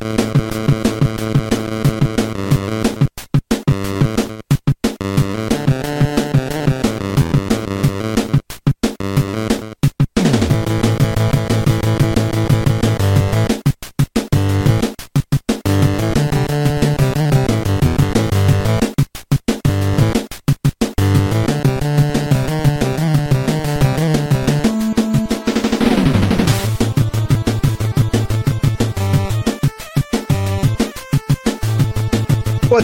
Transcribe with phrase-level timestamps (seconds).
[0.00, 0.23] Bye.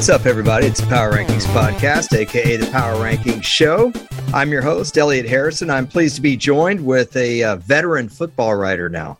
[0.00, 0.66] What's up, everybody?
[0.66, 3.92] It's the Power Rankings Podcast, aka the Power Rankings Show.
[4.32, 5.68] I'm your host, Elliot Harrison.
[5.68, 9.18] I'm pleased to be joined with a uh, veteran football writer now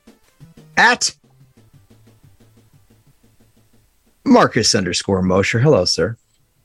[0.78, 1.14] at
[4.24, 5.58] Marcus underscore Mosher.
[5.58, 6.16] Hello, sir.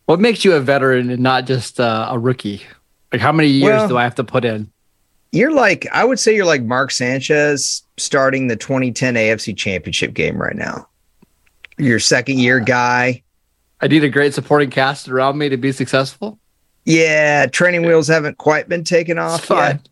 [0.05, 2.62] What makes you a veteran and not just uh, a rookie?
[3.12, 4.72] Like, how many years well, do I have to put in?
[5.34, 10.41] You're like, I would say you're like Mark Sanchez starting the 2010 AFC Championship game
[10.41, 10.88] right now.
[11.77, 13.22] Your second year guy
[13.82, 16.40] I need a great supporting cast around me to be successful.
[16.86, 19.88] Yeah, training wheels haven't quite been taken off yet.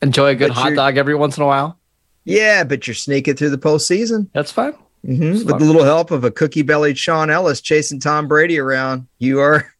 [0.00, 1.78] Enjoy a good but hot dog every once in a while.
[2.24, 4.28] Yeah, but you're sneaking through the postseason.
[4.32, 4.74] That's fine.
[5.04, 5.32] Mm-hmm.
[5.32, 5.62] With fine.
[5.62, 9.72] a little help of a cookie bellied Shaun Ellis chasing Tom Brady around, you are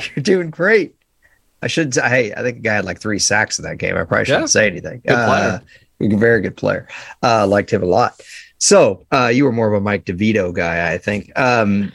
[0.14, 0.94] you're doing great.
[1.62, 3.96] I should say, hey, I think the guy had like three sacks in that game.
[3.96, 4.46] I probably shouldn't yeah.
[4.46, 5.02] say anything.
[5.06, 5.62] Good player.
[6.00, 6.88] Uh, very good player.
[7.22, 8.20] Uh, liked him a lot.
[8.58, 11.30] So uh, you were more of a Mike DeVito guy, I think.
[11.38, 11.92] Um,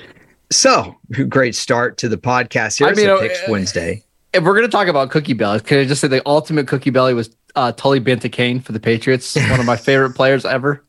[0.52, 0.96] so,
[1.30, 2.80] great start to the podcast.
[2.80, 4.04] Here's I mean, Picks uh, Wednesday.
[4.34, 6.90] If we're going to talk about Cookie Belly, can I just say the ultimate Cookie
[6.90, 10.84] Belly was uh, Tully Banta-Cain for the Patriots, one of my favorite players ever.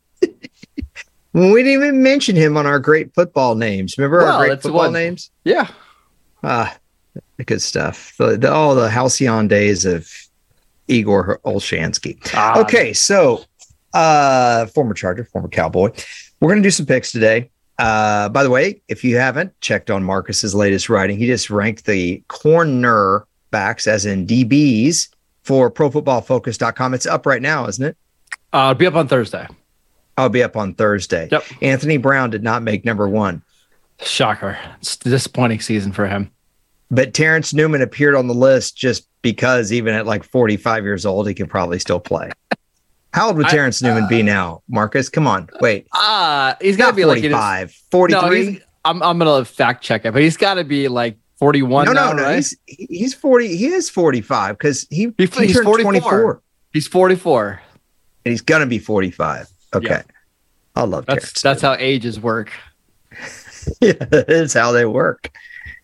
[1.33, 3.97] we didn't even mention him on our great football names.
[3.99, 4.93] Remember well, our great football one.
[4.93, 5.31] names?
[5.45, 5.69] Yeah.
[6.43, 6.77] Ah,
[7.45, 8.15] good stuff.
[8.19, 10.11] The, the, all the halcyon days of
[10.89, 12.19] Igor Olshansky.
[12.35, 13.45] Ah, okay, so
[13.95, 15.91] uh, former Charger, former Cowboy.
[16.41, 17.51] We're going to do some picks today.
[17.79, 21.85] Uh, by the way, if you haven't checked on Marcus's latest writing, he just ranked
[21.85, 25.09] the corner backs, as in DBs,
[25.43, 26.95] for ProFootballFocus.com.
[26.95, 27.97] It's up right now, isn't it?
[28.53, 29.47] Uh, it'll be up on Thursday.
[30.17, 31.29] I'll be up on Thursday.
[31.31, 31.45] Yep.
[31.61, 33.43] Anthony Brown did not make number one.
[34.01, 34.59] Shocker.
[34.81, 36.31] It's a disappointing season for him.
[36.91, 41.29] But Terrence Newman appeared on the list just because even at like 45 years old,
[41.29, 42.31] he could probably still play.
[43.17, 45.09] How old would Terrence I, uh, Newman be now, Marcus?
[45.09, 45.87] Come on, wait.
[45.91, 48.51] Uh he's got to be 45, like 43.
[48.51, 51.87] No, I'm I'm gonna fact check it, but he's got to be like 41.
[51.87, 52.23] No, now, no, no.
[52.25, 52.35] Right?
[52.37, 53.57] He's he's 40.
[53.57, 55.83] He is 45 because he, he, he he's 44.
[55.83, 56.43] 24.
[56.75, 57.63] He's 44,
[58.27, 59.49] and he's gonna be 45.
[59.75, 60.03] Okay, yeah.
[60.75, 61.79] I love that's Terrence that's Newman.
[61.79, 62.53] how ages work.
[63.81, 65.33] yeah, that's how they work.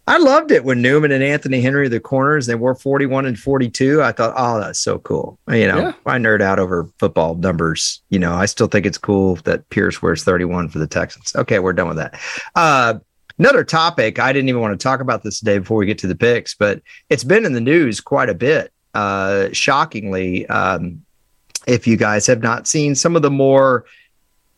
[0.09, 4.03] I loved it when Newman and Anthony Henry, the corners, they were 41 and 42.
[4.03, 5.39] I thought, oh, that's so cool.
[5.49, 5.93] You know, yeah.
[6.07, 8.03] I nerd out over football numbers.
[8.09, 11.33] You know, I still think it's cool that Pierce wears 31 for the Texans.
[11.37, 12.21] Okay, we're done with that.
[12.57, 12.95] Uh,
[13.39, 16.09] another topic, I didn't even want to talk about this today before we get to
[16.09, 18.73] the picks, but it's been in the news quite a bit.
[18.95, 21.01] Uh, shockingly, um,
[21.69, 23.85] if you guys have not seen some of the more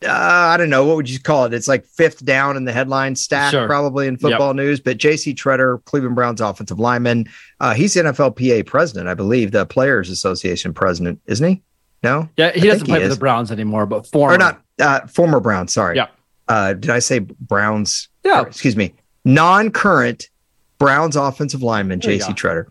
[0.05, 0.11] uh,
[0.53, 1.53] I don't know what would you call it.
[1.53, 3.67] It's like fifth down in the headline stack, sure.
[3.67, 4.55] probably in football yep.
[4.55, 4.79] news.
[4.79, 5.33] But J.C.
[5.33, 7.25] Tretter, Cleveland Browns offensive lineman,
[7.59, 11.61] uh, he's NFLPA president, I believe, the Players Association president, isn't he?
[12.03, 14.61] No, yeah, he I doesn't play he for the Browns anymore, but former or not
[14.79, 15.73] uh, former Browns.
[15.73, 16.07] Sorry, yeah.
[16.47, 18.09] Uh, did I say Browns?
[18.23, 20.29] Yeah, or, excuse me, non-current
[20.77, 22.31] Browns offensive lineman J.C.
[22.33, 22.67] Tretter.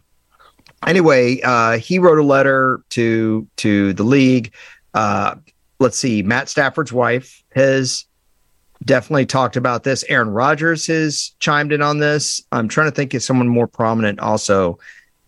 [0.87, 4.55] Anyway, uh, he wrote a letter to to the league.
[5.85, 8.07] Let's see, Matt Stafford's wife has
[8.87, 10.03] definitely talked about this.
[10.09, 12.43] Aaron Rodgers has chimed in on this.
[12.53, 14.79] I'm trying to think if someone more prominent also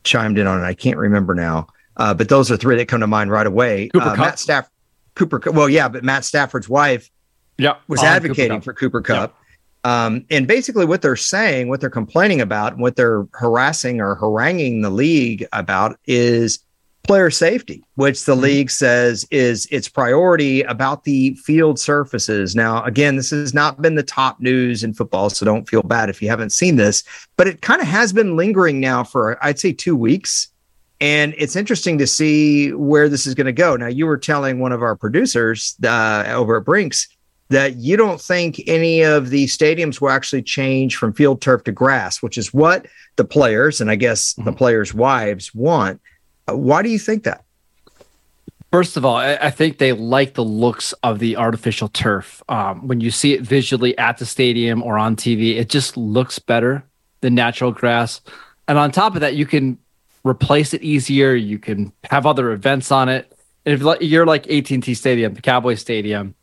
[0.03, 0.65] chimed in on it.
[0.65, 1.67] I can't remember now.
[1.99, 3.91] Uh, but those are three that come to mind right away.
[3.91, 4.71] Cooper uh, Matt Stafford,
[5.15, 5.43] Cooper.
[5.53, 7.11] Well, yeah, but Matt Stafford's wife,
[7.59, 9.39] yeah, was advocating Cooper for Cooper Kupp.
[9.85, 14.81] Um, and basically, what they're saying, what they're complaining about, what they're harassing or haranguing
[14.81, 16.61] the league about is
[17.07, 18.43] player safety, which the mm-hmm.
[18.43, 22.55] league says is its priority about the field surfaces.
[22.55, 26.11] Now, again, this has not been the top news in football, so don't feel bad
[26.11, 27.05] if you haven't seen this,
[27.37, 30.49] but it kind of has been lingering now for, I'd say, two weeks.
[31.01, 33.77] And it's interesting to see where this is going to go.
[33.77, 37.09] Now, you were telling one of our producers uh, over at Brinks
[37.49, 41.73] that you don't think any of the stadiums will actually change from field turf to
[41.73, 42.87] grass, which is what
[43.17, 44.45] the players and I guess mm-hmm.
[44.45, 46.01] the players' wives want.
[46.47, 47.45] Why do you think that?
[48.73, 52.43] First of all, I think they like the looks of the artificial turf.
[52.49, 56.39] Um, when you see it visually at the stadium or on TV, it just looks
[56.39, 56.85] better
[57.21, 58.21] than natural grass.
[58.69, 59.79] And on top of that, you can
[60.25, 61.35] replace it easier.
[61.35, 63.33] You can have other events on it.
[63.65, 66.35] And if you're like AT&T Stadium, the Cowboy Stadium,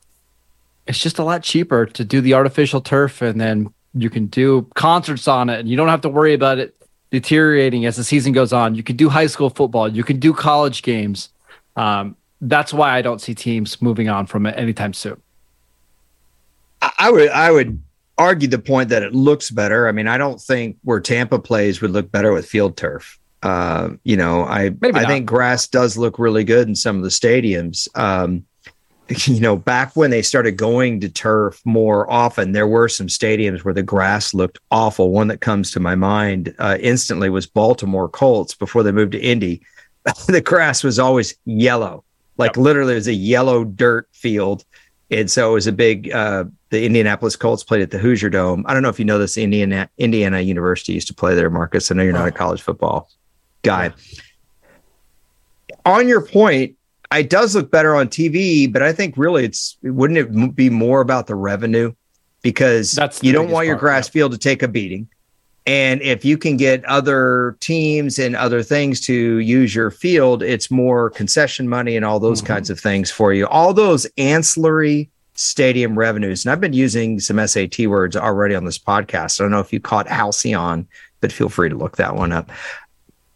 [0.87, 4.67] it's just a lot cheaper to do the artificial turf and then you can do
[4.75, 6.75] concerts on it and you don't have to worry about it
[7.13, 8.73] deteriorating as the season goes on.
[8.73, 11.29] You can do high school football, you can do college games.
[11.75, 15.21] Um, that's why I don't see teams moving on from it anytime soon.
[16.81, 17.81] I would I would
[18.17, 19.87] argue the point that it looks better.
[19.87, 23.19] I mean, I don't think where Tampa plays would look better with field turf.
[23.43, 27.09] Uh, you know, I I think grass does look really good in some of the
[27.09, 27.87] stadiums.
[27.95, 28.43] Um,
[29.27, 33.63] you know, back when they started going to turf more often, there were some stadiums
[33.63, 35.11] where the grass looked awful.
[35.11, 39.21] One that comes to my mind uh, instantly was Baltimore Colts before they moved to
[39.21, 39.61] Indy.
[40.27, 42.03] the grass was always yellow,
[42.37, 42.57] like yep.
[42.57, 44.65] literally, it was a yellow dirt field.
[45.11, 46.11] And so it was a big.
[46.11, 48.65] Uh, the Indianapolis Colts played at the Hoosier Dome.
[48.67, 49.37] I don't know if you know this.
[49.37, 51.91] Indiana Indiana University used to play there, Marcus.
[51.91, 53.09] I know you're not a college football
[53.61, 53.93] guy.
[54.09, 55.75] Yeah.
[55.85, 56.75] On your point,
[57.13, 61.01] it does look better on TV, but I think really it's wouldn't it be more
[61.01, 61.93] about the revenue
[62.41, 64.11] because That's you don't want your grass yeah.
[64.11, 65.07] field to take a beating.
[65.65, 70.69] And if you can get other teams and other things to use your field, it's
[70.69, 72.53] more concession money and all those mm-hmm.
[72.53, 73.47] kinds of things for you.
[73.47, 76.43] All those ancillary stadium revenues.
[76.43, 79.39] And I've been using some SAT words already on this podcast.
[79.39, 80.85] I don't know if you caught Halcyon,
[81.21, 82.51] but feel free to look that one up.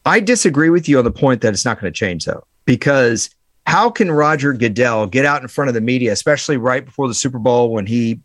[0.06, 3.30] I disagree with you on the point that it's not going to change, though, because
[3.68, 7.14] how can Roger Goodell get out in front of the media, especially right before the
[7.14, 8.22] Super Bowl when he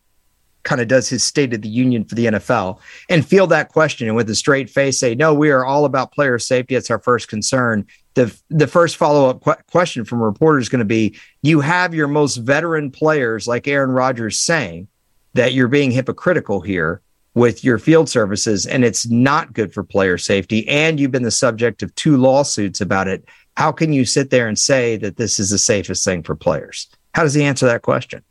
[0.63, 2.79] kind of does his State of the Union for the NFL
[3.11, 6.13] and field that question and with a straight face say, no, we are all about
[6.13, 6.77] player safety.
[6.77, 7.85] It's our first concern.
[8.15, 11.59] The, the first follow up qu- question from a reporter is going to be you
[11.59, 14.87] have your most veteran players like Aaron Rodgers saying
[15.35, 17.03] that you're being hypocritical here
[17.35, 20.69] with your field services and it's not good for player safety.
[20.69, 23.25] And you've been the subject of two lawsuits about it
[23.57, 26.89] how can you sit there and say that this is the safest thing for players?
[27.15, 28.23] How does he answer that question?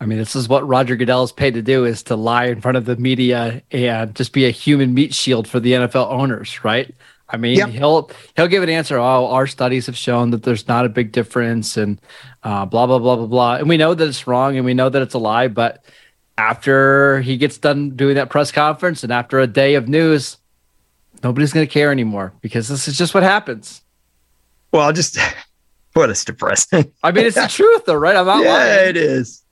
[0.00, 2.60] I mean, this is what Roger Goodell is paid to do is to lie in
[2.60, 6.64] front of the media and just be a human meat shield for the NFL owners,
[6.64, 6.94] right?
[7.28, 7.68] I mean, yep.
[7.68, 8.98] he'll he'll give an answer.
[8.98, 12.00] Oh, our studies have shown that there's not a big difference, and
[12.42, 13.54] uh, blah blah blah blah blah.
[13.56, 15.46] And we know that it's wrong, and we know that it's a lie.
[15.48, 15.84] But
[16.38, 20.38] after he gets done doing that press conference, and after a day of news,
[21.22, 23.82] nobody's going to care anymore because this is just what happens.
[24.72, 25.18] Well, just
[25.94, 26.92] what is depressing.
[27.02, 28.16] I mean, it's the truth, though, right?
[28.16, 28.88] I'm not yeah, lying.
[28.90, 29.42] it is.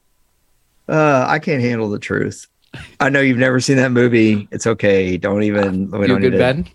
[0.89, 2.47] Uh, I can't handle the truth.
[3.01, 4.49] I know you've never seen that movie.
[4.51, 5.17] It's okay.
[5.17, 5.91] Don't even.
[5.91, 6.69] We don't good Ben.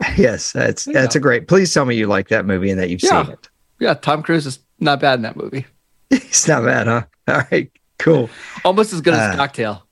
[0.16, 1.48] Yes, that's that's a great.
[1.48, 3.24] Please tell me you like that movie and that you've yeah.
[3.24, 3.48] seen it.
[3.80, 5.66] Yeah, Tom Cruise is not bad in that movie.
[6.08, 7.02] He's not bad, huh?
[7.26, 7.68] All right,
[7.98, 8.30] cool.
[8.64, 9.87] Almost as good as uh, Cocktail.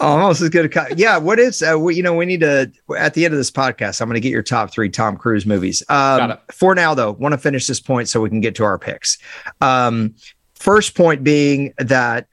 [0.00, 0.74] Almost as good.
[0.74, 1.18] A, yeah.
[1.18, 1.62] What is?
[1.62, 4.00] Uh, we, you know, we need to at the end of this podcast.
[4.00, 5.82] I'm going to get your top three Tom Cruise movies.
[5.90, 8.78] Um, for now, though, want to finish this point so we can get to our
[8.78, 9.18] picks.
[9.60, 10.14] Um,
[10.54, 12.26] first point being that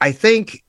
[0.00, 0.64] I think.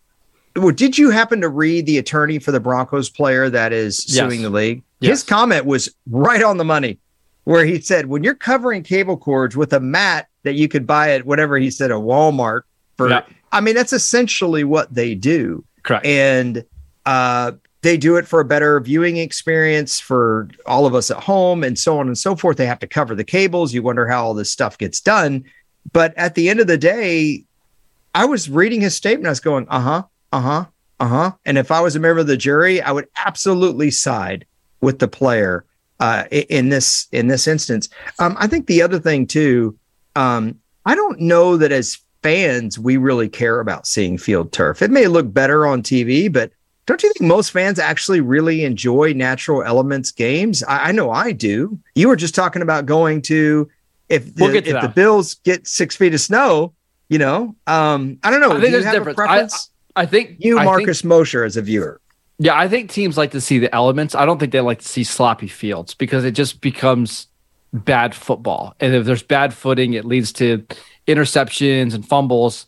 [0.55, 4.39] Well, did you happen to read the attorney for the Broncos player that is suing
[4.39, 4.41] yes.
[4.43, 4.83] the league?
[5.01, 5.09] Yes.
[5.09, 6.99] His comment was right on the money,
[7.45, 11.11] where he said, "When you're covering cable cords with a mat that you could buy
[11.11, 12.61] at whatever he said a Walmart
[12.97, 13.23] for." Yeah.
[13.51, 15.65] I mean, that's essentially what they do.
[15.85, 16.05] Correct.
[16.05, 16.65] And
[17.05, 21.63] uh, they do it for a better viewing experience for all of us at home
[21.63, 22.57] and so on and so forth.
[22.57, 23.73] They have to cover the cables.
[23.73, 25.45] You wonder how all this stuff gets done.
[25.93, 27.45] But at the end of the day,
[28.15, 29.27] I was reading his statement.
[29.27, 30.03] I was going, uh huh,
[30.33, 30.65] uh huh,
[30.99, 31.31] uh huh.
[31.45, 34.45] And if I was a member of the jury, I would absolutely side
[34.81, 35.63] with the player
[35.99, 37.89] uh, in this in this instance.
[38.17, 39.77] Um, I think the other thing too,
[40.15, 44.81] um, I don't know that as fans, we really care about seeing field turf.
[44.81, 46.51] It may look better on TV, but
[46.87, 50.63] don't you think most fans actually really enjoy natural elements games?
[50.63, 51.77] I, I know I do.
[51.93, 53.69] You were just talking about going to
[54.09, 54.81] if the, we'll if that.
[54.81, 56.73] the Bills get six feet of snow,
[57.09, 58.53] you know, um, I don't know.
[58.53, 59.69] I think do there's difference.
[59.95, 62.01] I, I, think you, Marcus think, Mosher, as a viewer.
[62.39, 64.15] Yeah, I think teams like to see the elements.
[64.15, 67.27] I don't think they like to see sloppy fields because it just becomes
[67.71, 68.75] bad football.
[68.79, 70.65] And if there's bad footing, it leads to
[71.07, 72.67] interceptions and fumbles.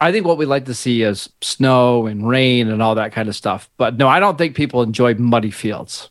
[0.00, 3.28] I think what we like to see is snow and rain and all that kind
[3.28, 3.70] of stuff.
[3.78, 6.10] But no, I don't think people enjoy muddy fields.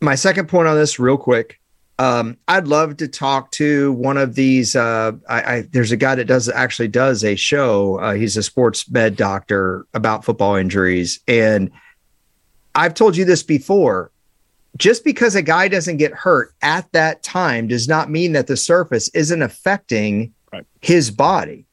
[0.00, 1.60] My second point on this, real quick.
[1.98, 4.74] Um, I'd love to talk to one of these.
[4.74, 8.00] Uh, I, I, there's a guy that does actually does a show.
[8.00, 11.70] Uh, he's a sports med doctor about football injuries, and
[12.74, 14.10] I've told you this before.
[14.76, 18.56] Just because a guy doesn't get hurt at that time does not mean that the
[18.56, 20.66] surface isn't affecting right.
[20.80, 21.66] his body.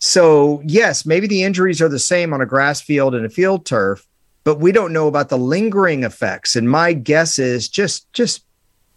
[0.00, 3.66] So, yes, maybe the injuries are the same on a grass field and a field
[3.66, 4.06] turf,
[4.44, 6.54] but we don't know about the lingering effects.
[6.54, 8.44] And my guess is just just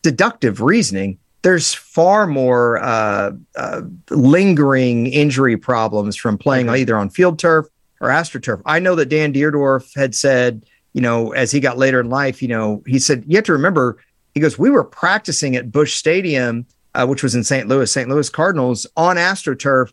[0.03, 6.81] deductive reasoning there's far more uh, uh, lingering injury problems from playing okay.
[6.81, 7.65] either on field turf
[7.99, 8.61] or astroturf.
[8.65, 12.41] I know that Dan Dierdorf had said, you know, as he got later in life,
[12.41, 13.97] you know, he said you have to remember.
[14.33, 17.67] He goes, we were practicing at Busch Stadium, uh, which was in St.
[17.67, 18.09] Louis, St.
[18.09, 19.91] Louis Cardinals on astroturf,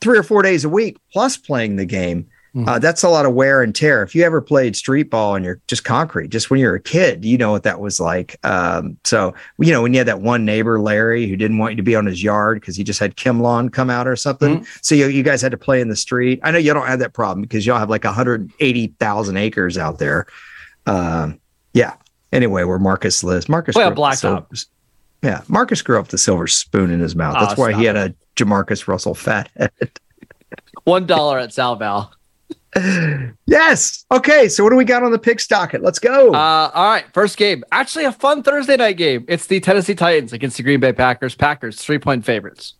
[0.00, 2.28] three or four days a week, plus playing the game.
[2.54, 2.68] Mm-hmm.
[2.68, 4.02] Uh, that's a lot of wear and tear.
[4.02, 7.24] If you ever played street ball and you're just concrete, just when you're a kid,
[7.24, 8.36] you know what that was like.
[8.44, 11.76] Um, so, you know, when you had that one neighbor, Larry, who didn't want you
[11.76, 14.56] to be on his yard because he just had ChemLawn come out or something.
[14.56, 14.78] Mm-hmm.
[14.82, 16.40] So you, you guys had to play in the street.
[16.42, 20.26] I know you don't have that problem because y'all have like 180,000 acres out there.
[20.86, 21.40] Um,
[21.72, 21.94] yeah.
[22.32, 23.76] Anyway, where Marcus lives, Marcus.
[23.76, 24.66] Well, blacktop.
[25.22, 27.36] Yeah, Marcus grew up with a silver spoon in his mouth.
[27.38, 29.70] That's oh, why he had a Jamarcus Russell fat head.
[30.84, 32.12] One dollar at Sal Val
[33.46, 34.04] yes.
[34.12, 34.48] Okay.
[34.48, 35.82] So what do we got on the pick docket?
[35.82, 36.32] Let's go.
[36.32, 37.04] Uh, all right.
[37.12, 37.64] First game.
[37.72, 39.24] Actually, a fun Thursday night game.
[39.28, 41.34] It's the Tennessee Titans against the Green Bay Packers.
[41.34, 42.74] Packers three point favorites.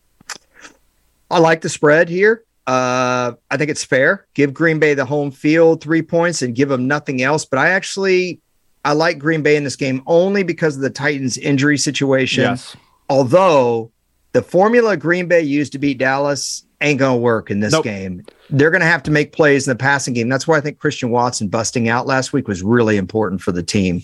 [1.31, 2.45] I like the spread here.
[2.67, 4.27] Uh, I think it's fair.
[4.35, 7.45] Give Green Bay the home field three points and give them nothing else.
[7.45, 8.41] But I actually
[8.85, 12.45] I like Green Bay in this game only because of the Titans injury situation.
[12.45, 12.77] Yes.
[13.09, 13.91] Although
[14.33, 17.85] the formula Green Bay used to beat Dallas ain't gonna work in this nope.
[17.85, 18.25] game.
[18.49, 20.29] They're gonna have to make plays in the passing game.
[20.29, 23.63] That's why I think Christian Watson busting out last week was really important for the
[23.63, 24.03] team.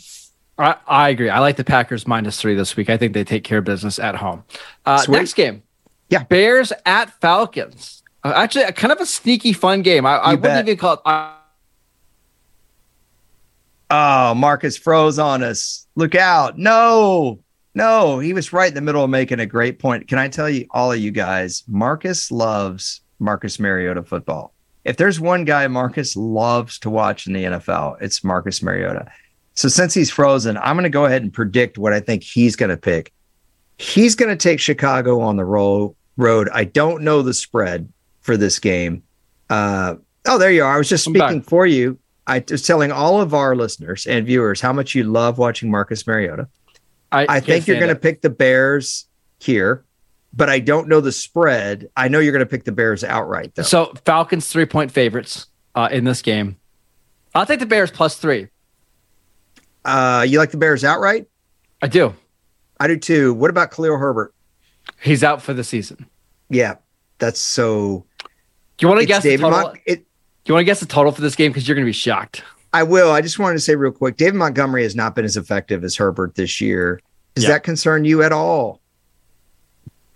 [0.58, 1.28] I, I agree.
[1.28, 2.88] I like the Packers minus three this week.
[2.88, 4.42] I think they take care of business at home.
[4.84, 5.62] Uh, next game,
[6.08, 8.02] yeah, Bears at Falcons.
[8.24, 10.06] Uh, actually, a, kind of a sneaky fun game.
[10.06, 11.00] I, I wouldn't even call it.
[11.04, 11.32] Uh,
[13.90, 15.86] oh, Marcus froze on us.
[15.96, 16.58] Look out!
[16.58, 17.40] No,
[17.74, 20.08] no, he was right in the middle of making a great point.
[20.08, 24.54] Can I tell you, all of you guys, Marcus loves Marcus Mariota football.
[24.86, 29.10] If there's one guy Marcus loves to watch in the NFL, it's Marcus Mariota.
[29.54, 32.56] So since he's frozen, I'm going to go ahead and predict what I think he's
[32.56, 33.12] going to pick.
[33.78, 36.48] He's going to take Chicago on the roll, road.
[36.54, 39.02] I don't know the spread for this game.
[39.50, 40.74] Uh, oh, there you are.
[40.74, 41.98] I was just speaking for you.
[42.26, 46.06] I was telling all of our listeners and viewers how much you love watching Marcus
[46.06, 46.48] Mariota.
[47.12, 49.06] I, I think you're going to pick the Bears
[49.38, 49.84] here,
[50.32, 51.88] but I don't know the spread.
[51.96, 53.62] I know you're going to pick the Bears outright, though.
[53.62, 56.56] So Falcons three point favorites uh, in this game.
[57.34, 58.48] I'll take the Bears plus three.
[59.84, 61.28] Uh, you like the Bears outright?
[61.80, 62.14] I do.
[62.80, 63.34] I do too.
[63.34, 64.34] What about Khalil Herbert?
[65.00, 66.06] He's out for the season.
[66.48, 66.76] Yeah,
[67.18, 68.04] that's so.
[68.76, 69.68] Do you want to guess David the total?
[69.68, 70.05] Mon- it,
[70.48, 71.50] you want to guess the total for this game?
[71.52, 72.42] Because you're going to be shocked.
[72.72, 73.10] I will.
[73.10, 75.96] I just wanted to say real quick David Montgomery has not been as effective as
[75.96, 77.00] Herbert this year.
[77.34, 78.80] Does that concern you at all?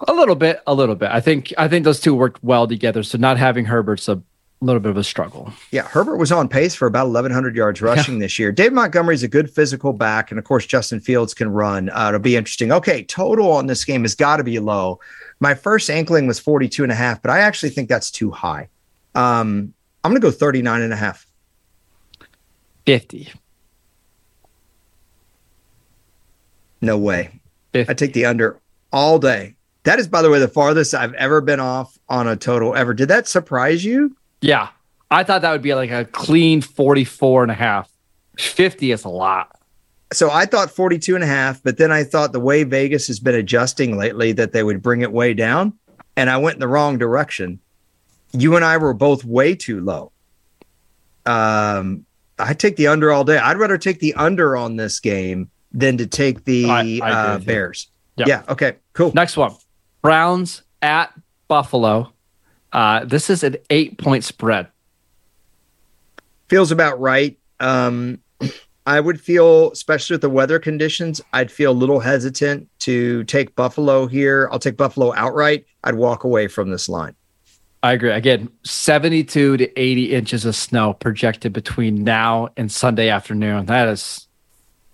[0.08, 1.10] A little bit, a little bit.
[1.10, 3.02] I think I think those two worked well together.
[3.02, 4.22] So not having Herbert's a
[4.62, 5.52] little bit of a struggle.
[5.70, 8.20] Yeah, Herbert was on pace for about 1,100 yards rushing yeah.
[8.20, 8.52] this year.
[8.52, 11.90] Dave Montgomery is a good physical back, and of course Justin Fields can run.
[11.90, 12.72] Uh, it'll be interesting.
[12.72, 15.00] Okay, total on this game has got to be low.
[15.40, 18.68] My first inkling was 42 and a half, but I actually think that's too high.
[19.14, 21.26] Um, I'm going to go 39 and a half.
[22.86, 23.32] 50.
[26.80, 27.40] No way.
[27.72, 27.90] 50.
[27.90, 28.58] I take the under
[28.92, 29.54] all day.
[29.84, 32.94] That is, by the way, the farthest I've ever been off on a total ever.
[32.94, 34.16] Did that surprise you?
[34.40, 34.68] Yeah.
[35.10, 37.90] I thought that would be like a clean 44 and a half.
[38.38, 39.56] 50 is a lot.
[40.12, 43.20] So I thought 42 and a half, but then I thought the way Vegas has
[43.20, 45.72] been adjusting lately that they would bring it way down.
[46.16, 47.60] And I went in the wrong direction.
[48.32, 50.12] You and I were both way too low.
[51.26, 52.06] Um,
[52.38, 53.38] I take the under all day.
[53.38, 57.38] I'd rather take the under on this game than to take the I, I uh,
[57.38, 57.88] Bears.
[58.16, 58.28] Yep.
[58.28, 58.42] Yeah.
[58.48, 58.76] Okay.
[58.92, 59.12] Cool.
[59.14, 59.54] Next one
[60.02, 61.12] Browns at
[61.48, 62.12] Buffalo.
[62.72, 64.68] Uh, this is an eight point spread.
[66.48, 67.38] Feels about right.
[67.60, 68.20] Um,
[68.86, 73.54] I would feel, especially with the weather conditions, I'd feel a little hesitant to take
[73.54, 74.48] Buffalo here.
[74.50, 75.66] I'll take Buffalo outright.
[75.84, 77.14] I'd walk away from this line.
[77.82, 78.10] I agree.
[78.10, 83.66] Again, 72 to 80 inches of snow projected between now and Sunday afternoon.
[83.66, 84.28] That is,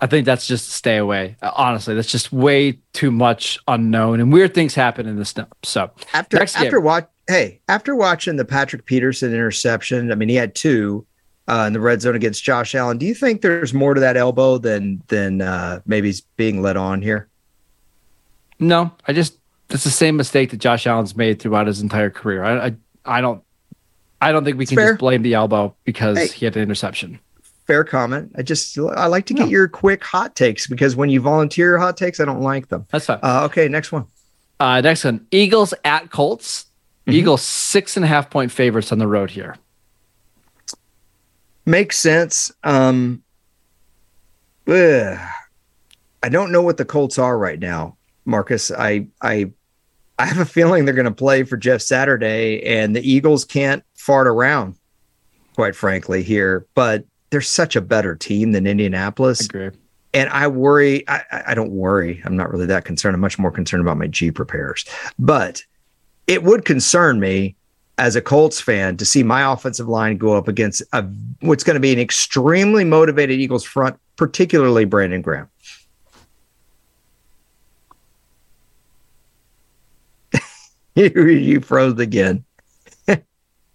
[0.01, 1.37] I think that's just stay away.
[1.43, 5.47] Honestly, that's just way too much unknown and weird things happen in the snow.
[5.65, 10.55] So after after watch, hey, after watching the Patrick Peterson interception, I mean, he had
[10.55, 11.05] two
[11.49, 12.99] uh, in the red zone against Josh Allen.
[12.99, 16.77] Do you think there's more to that elbow than than uh, maybe he's being led
[16.77, 17.29] on here?
[18.59, 19.39] No, I just
[19.69, 22.45] that's the same mistake that Josh Allen's made throughout his entire career.
[22.45, 23.43] I I, I don't
[24.21, 24.93] I don't think we it's can fair.
[24.93, 27.19] just blame the elbow because hey, he had an interception.
[27.67, 28.33] Fair comment.
[28.37, 29.49] I just I like to get no.
[29.49, 32.87] your quick hot takes because when you volunteer your hot takes, I don't like them.
[32.91, 33.19] That's fine.
[33.23, 34.07] Uh, okay, next one.
[34.61, 36.67] Uh, next one: Eagles at Colts.
[37.07, 37.19] Mm-hmm.
[37.19, 39.57] Eagles six and a half point favorites on the road here.
[41.65, 42.53] Makes sense.
[42.65, 43.23] Um,
[44.69, 45.19] ugh.
[46.23, 47.97] I don't know what the Colts are right now.
[48.25, 48.71] Marcus.
[48.71, 49.53] I I
[50.19, 53.85] I have a feeling they're going to play for Jeff Saturday, and the Eagles can't
[53.95, 54.77] fart around,
[55.55, 56.67] quite frankly, here.
[56.75, 59.43] But they're such a better team than Indianapolis.
[59.43, 59.79] I agree.
[60.15, 61.07] And I worry.
[61.09, 62.23] I, I don't worry.
[62.25, 63.15] I'm not really that concerned.
[63.15, 64.87] I'm much more concerned about my Jeep repairs.
[65.19, 65.63] But
[66.27, 67.57] it would concern me
[67.99, 71.03] as a Colts fan to see my offensive line go up against a,
[71.41, 75.49] what's going to be an extremely motivated Eagles front, particularly Brandon Graham.
[81.15, 82.43] you, froze again.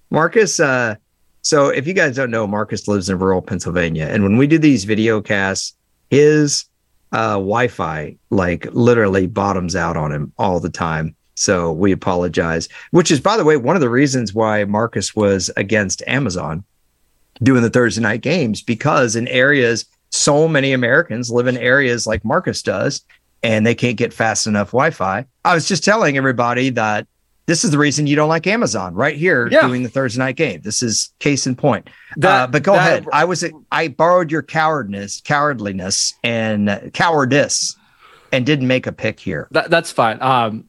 [0.10, 0.96] Marcus, uh,
[1.44, 4.08] so if you guys don't know, Marcus lives in rural Pennsylvania.
[4.08, 5.75] And when we do these video casts,
[6.10, 6.66] his
[7.12, 11.16] uh, Wi Fi like literally bottoms out on him all the time.
[11.36, 15.51] So we apologize, which is, by the way, one of the reasons why Marcus was
[15.58, 16.63] against Amazon
[17.44, 22.25] doing the Thursday night games, because in areas, so many Americans live in areas like
[22.25, 23.04] Marcus does,
[23.44, 25.26] and they can't get fast enough Wi Fi.
[25.46, 27.08] I was just telling everybody that
[27.48, 29.62] this is the reason you don't like Amazon right here yeah.
[29.62, 30.62] doing the Thursday night game.
[30.62, 31.90] This is case in point.
[32.18, 33.08] That, uh, but go that, ahead.
[33.12, 37.76] I was I borrowed your cowardness, cowardliness, and cowardice,
[38.32, 39.48] and didn't make a pick here.
[39.52, 40.22] That, that's fine.
[40.22, 40.66] Um,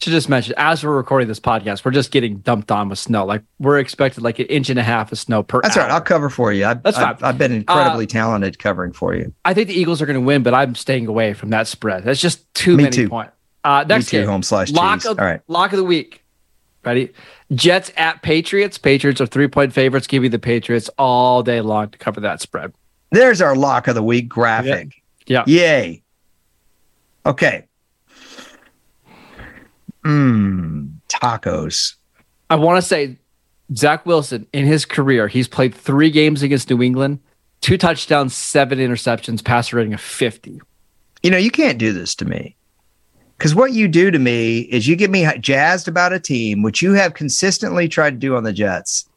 [0.00, 3.24] to just mention, as we're recording this podcast, we're just getting dumped on with snow.
[3.24, 5.60] Like we're expected like an inch and a half of snow per.
[5.62, 5.84] That's hour.
[5.84, 5.92] right.
[5.92, 6.64] I'll cover for you.
[6.64, 7.16] I, That's fine.
[7.22, 9.32] I've, been incredibly uh, talented covering for you.
[9.44, 12.04] I think the Eagles are going to win, but I'm staying away from that spread.
[12.04, 13.32] That's just too Me many points.
[13.62, 15.06] Uh, next Me too, game, home slash lock cheese.
[15.06, 16.22] Of, All right, lock of the week.
[16.84, 17.12] Ready?
[17.54, 18.76] Jets at Patriots.
[18.76, 20.06] Patriots are three point favorites.
[20.06, 22.74] Give you the Patriots all day long to cover that spread.
[23.10, 25.02] There's our lock of the week graphic.
[25.26, 25.44] Yeah.
[25.46, 26.02] Yay.
[27.24, 27.66] Okay.
[30.04, 31.94] Mmm, tacos.
[32.50, 33.18] I want to say
[33.74, 37.20] Zach Wilson in his career, he's played three games against New England,
[37.60, 40.60] two touchdowns, seven interceptions, passer rating of 50.
[41.22, 42.56] You know, you can't do this to me.
[43.38, 46.82] Because what you do to me is you get me jazzed about a team, which
[46.82, 49.08] you have consistently tried to do on the Jets.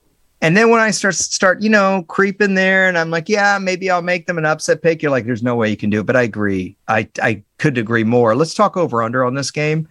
[0.42, 3.90] And then when I start start, you know, creeping there, and I'm like, yeah, maybe
[3.90, 5.02] I'll make them an upset pick.
[5.02, 6.06] You're like, there's no way you can do it.
[6.06, 6.78] But I agree.
[6.88, 8.36] I I could agree more.
[8.36, 9.88] Let's talk over under on this game.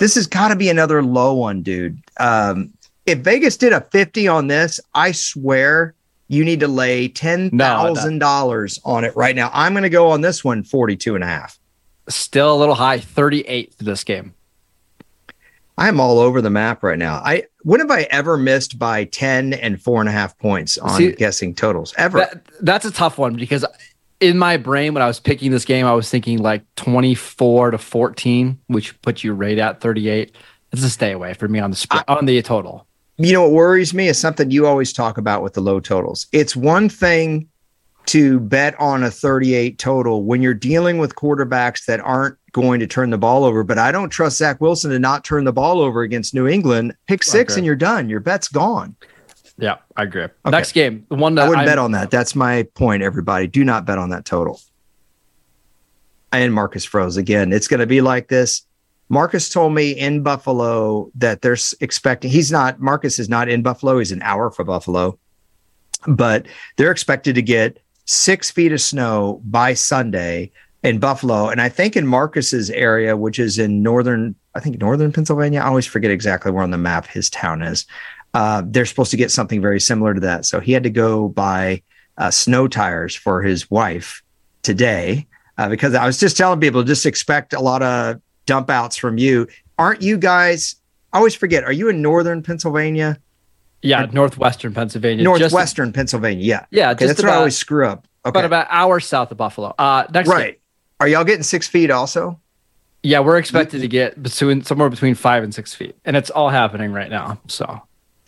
[0.00, 2.00] This has got to be another low one, dude.
[2.18, 2.72] Um,
[3.04, 5.94] if Vegas did a 50 on this, I swear
[6.26, 9.50] you need to lay $10,000 no, on it right now.
[9.52, 11.60] I'm going to go on this one 42 and a half.
[12.08, 14.34] Still a little high, 38 for this game.
[15.76, 17.16] I'm all over the map right now.
[17.24, 20.98] I when have I ever missed by 10 and four and a half points on
[20.98, 22.18] See, guessing totals ever?
[22.18, 23.64] That, that's a tough one because
[24.20, 27.78] in my brain when I was picking this game, I was thinking like 24 to
[27.78, 30.34] 14, which puts you right at 38.
[30.72, 32.86] It's a stay away for me on the spread, on the total.
[33.16, 36.26] You know what worries me is something you always talk about with the low totals.
[36.32, 37.48] It's one thing
[38.06, 42.86] to bet on a 38 total when you're dealing with quarterbacks that aren't going to
[42.86, 43.62] turn the ball over.
[43.62, 46.94] But I don't trust Zach Wilson to not turn the ball over against New England.
[47.06, 47.60] Pick six okay.
[47.60, 48.08] and you're done.
[48.08, 48.96] Your bet's gone.
[49.60, 50.22] Yeah, I agree.
[50.22, 50.32] Okay.
[50.46, 52.10] Next game, the one that I wouldn't bet on that.
[52.10, 53.46] That's my point, everybody.
[53.46, 54.60] Do not bet on that total.
[56.32, 57.52] And Marcus froze again.
[57.52, 58.62] It's going to be like this.
[59.08, 63.98] Marcus told me in Buffalo that they're expecting, he's not, Marcus is not in Buffalo.
[63.98, 65.18] He's an hour for Buffalo,
[66.06, 66.46] but
[66.76, 70.52] they're expected to get six feet of snow by Sunday
[70.84, 71.48] in Buffalo.
[71.48, 75.66] And I think in Marcus's area, which is in northern, I think northern Pennsylvania, I
[75.66, 77.86] always forget exactly where on the map his town is.
[78.32, 80.44] Uh, they're supposed to get something very similar to that.
[80.44, 81.82] So he had to go buy
[82.16, 84.22] uh, snow tires for his wife
[84.62, 85.26] today
[85.58, 89.18] uh, because I was just telling people just expect a lot of dump outs from
[89.18, 89.48] you.
[89.78, 90.76] Aren't you guys?
[91.12, 91.64] I always forget.
[91.64, 93.18] Are you in northern Pennsylvania?
[93.82, 95.24] Yeah, northwestern Pennsylvania.
[95.24, 96.44] Northwestern just, Pennsylvania.
[96.44, 96.66] Yeah.
[96.70, 96.90] Yeah.
[96.90, 98.06] Okay, that's about, what I always screw up.
[98.24, 98.30] Okay.
[98.30, 99.74] About about hours south of Buffalo.
[99.78, 100.52] Uh, next right.
[100.52, 100.60] Game.
[101.00, 102.38] Are y'all getting six feet also?
[103.02, 106.50] Yeah, we're expected to get between somewhere between five and six feet, and it's all
[106.50, 107.40] happening right now.
[107.48, 107.80] So,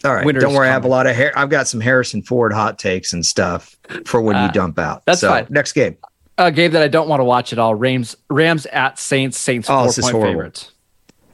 [0.04, 0.66] all right, Winter's don't worry.
[0.66, 0.70] Coming.
[0.70, 1.32] I have a lot of hair.
[1.36, 5.04] I've got some Harrison Ford hot takes and stuff for when uh, you dump out.
[5.04, 5.46] That's so, fine.
[5.50, 5.96] Next game,
[6.38, 7.74] a game that I don't want to watch at all.
[7.74, 9.38] Rams, Rams at Saints.
[9.38, 10.72] Saints oh, four point favorites.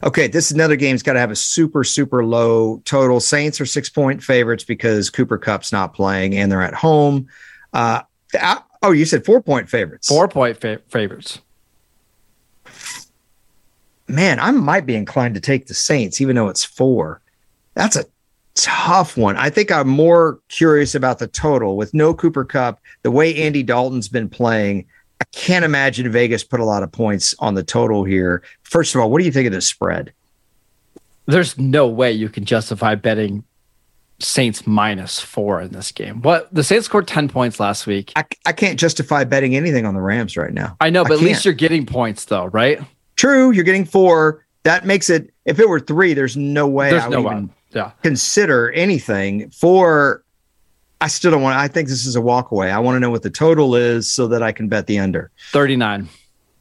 [0.05, 3.19] Okay, this is another game's got to have a super, super low total.
[3.19, 7.27] Saints are six point favorites because Cooper Kupp's not playing and they're at home.
[7.73, 8.03] Uh,
[8.83, 10.09] oh, you said four point favorites.
[10.09, 11.41] Four point fa- favorites.
[14.07, 17.21] Man, I might be inclined to take the Saints, even though it's four.
[17.75, 18.05] That's a
[18.59, 19.37] tough one.
[19.37, 23.63] I think I'm more curious about the total with no Cooper Kupp, the way Andy
[23.63, 24.85] Dalton's been playing.
[25.21, 28.43] I can't imagine Vegas put a lot of points on the total here.
[28.63, 30.13] First of all, what do you think of the spread?
[31.27, 33.45] There's no way you can justify betting
[34.21, 36.23] Saints minus four in this game.
[36.23, 38.13] What the Saints scored 10 points last week.
[38.17, 40.77] I, I can't justify betting anything on the Rams right now.
[40.81, 42.81] I know, but I at least you're getting points though, right?
[43.15, 44.45] True, you're getting four.
[44.65, 45.33] That makes it.
[45.45, 47.51] If it were three, there's no way There's I would no even.
[47.71, 47.91] Yeah.
[48.03, 49.51] consider anything.
[49.51, 50.23] for
[51.01, 51.57] I still don't want.
[51.57, 52.73] I think this is a walk away.
[52.73, 55.31] I want to know what the total is so that I can bet the under.
[55.53, 56.09] 39.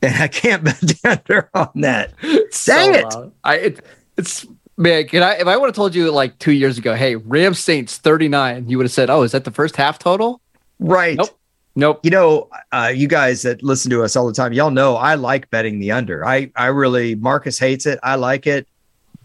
[0.03, 2.13] And I can't bet the under on that.
[2.51, 3.03] So Dang it.
[3.05, 3.31] loud.
[3.43, 4.45] I it, it's
[4.77, 7.59] man, can I if I would have told you like two years ago, hey, Rams
[7.59, 10.39] Saints 39, you would have said, Oh, is that the first half total?
[10.79, 11.17] Right.
[11.17, 11.29] Nope.
[11.75, 11.99] Nope.
[12.03, 15.15] You know, uh, you guys that listen to us all the time, y'all know I
[15.15, 16.25] like betting the under.
[16.25, 17.99] I I really Marcus hates it.
[18.03, 18.67] I like it.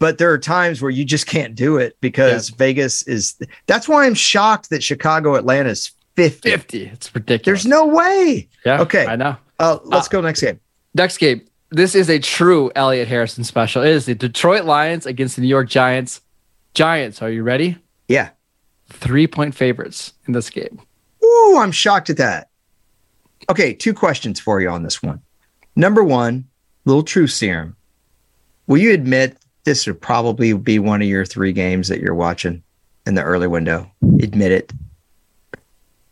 [0.03, 4.05] But there are times where you just can't do it because Vegas is that's why
[4.05, 6.49] I'm shocked that Chicago Atlanta is 50.
[6.49, 6.85] 50.
[6.87, 7.45] It's ridiculous.
[7.45, 8.49] There's no way.
[8.65, 9.05] yeah, okay.
[9.05, 9.37] I know.
[9.59, 10.59] Uh, let's go next game.
[10.93, 11.45] Next game.
[11.71, 13.81] This is a true Elliot Harrison special.
[13.81, 16.19] It is the Detroit Lions against the New York Giants.
[16.73, 17.77] Giants, are you ready?
[18.09, 18.31] Yeah.
[18.89, 20.81] Three point favorites in this game.
[21.23, 22.49] Ooh, I'm shocked at that.
[23.49, 25.21] Okay, two questions for you on this one.
[25.77, 26.49] Number one,
[26.83, 27.77] little truth serum.
[28.67, 32.63] Will you admit this would probably be one of your three games that you're watching
[33.05, 33.89] in the early window?
[34.21, 34.73] Admit it.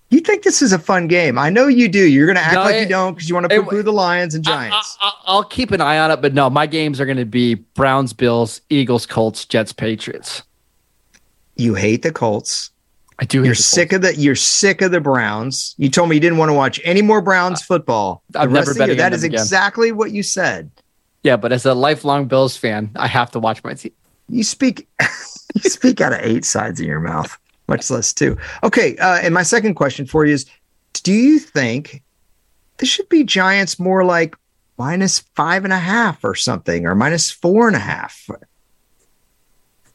[0.10, 1.38] You think this is a fun game?
[1.40, 2.06] I know you do.
[2.06, 3.94] You're going to act No, like it- you don't because you want to poo-poo the
[3.94, 4.98] Lions and Giants.
[5.02, 7.56] I, will keep an eye on it, but no, my games are going to be
[7.56, 10.44] Browns, Bills, Eagles, Colts, Jets, Patriots.
[11.56, 12.72] you hate the Colts.
[13.20, 13.38] I do.
[13.44, 14.08] You're the sick Colts.
[14.08, 14.22] of the.
[14.22, 15.76] You're sick of the Browns.
[15.78, 18.24] You told me you didn't want to watch any more Browns football.
[18.34, 18.88] Rest never of the year.
[18.88, 19.40] betting That is again.
[19.40, 20.72] exactly what you said.
[21.24, 23.92] Yeah, but as a lifelong Bills fan, I have to watch my team.
[24.30, 24.88] you speak
[25.56, 28.38] you speak out of eight sides of your mouth much less two.
[28.64, 30.46] Okay uh, and my second question for you is
[30.94, 32.04] do you think
[32.78, 34.36] this should be giants more like
[34.78, 38.28] minus five and a half or something or minus four and a half?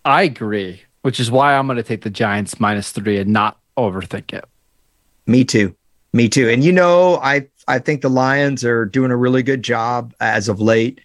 [0.05, 3.59] I agree, which is why I'm going to take the Giants minus three and not
[3.77, 4.45] overthink it.
[5.27, 5.75] me too.
[6.13, 6.49] Me too.
[6.49, 10.49] And you know i i think the lions are doing a really good job as
[10.49, 11.01] of late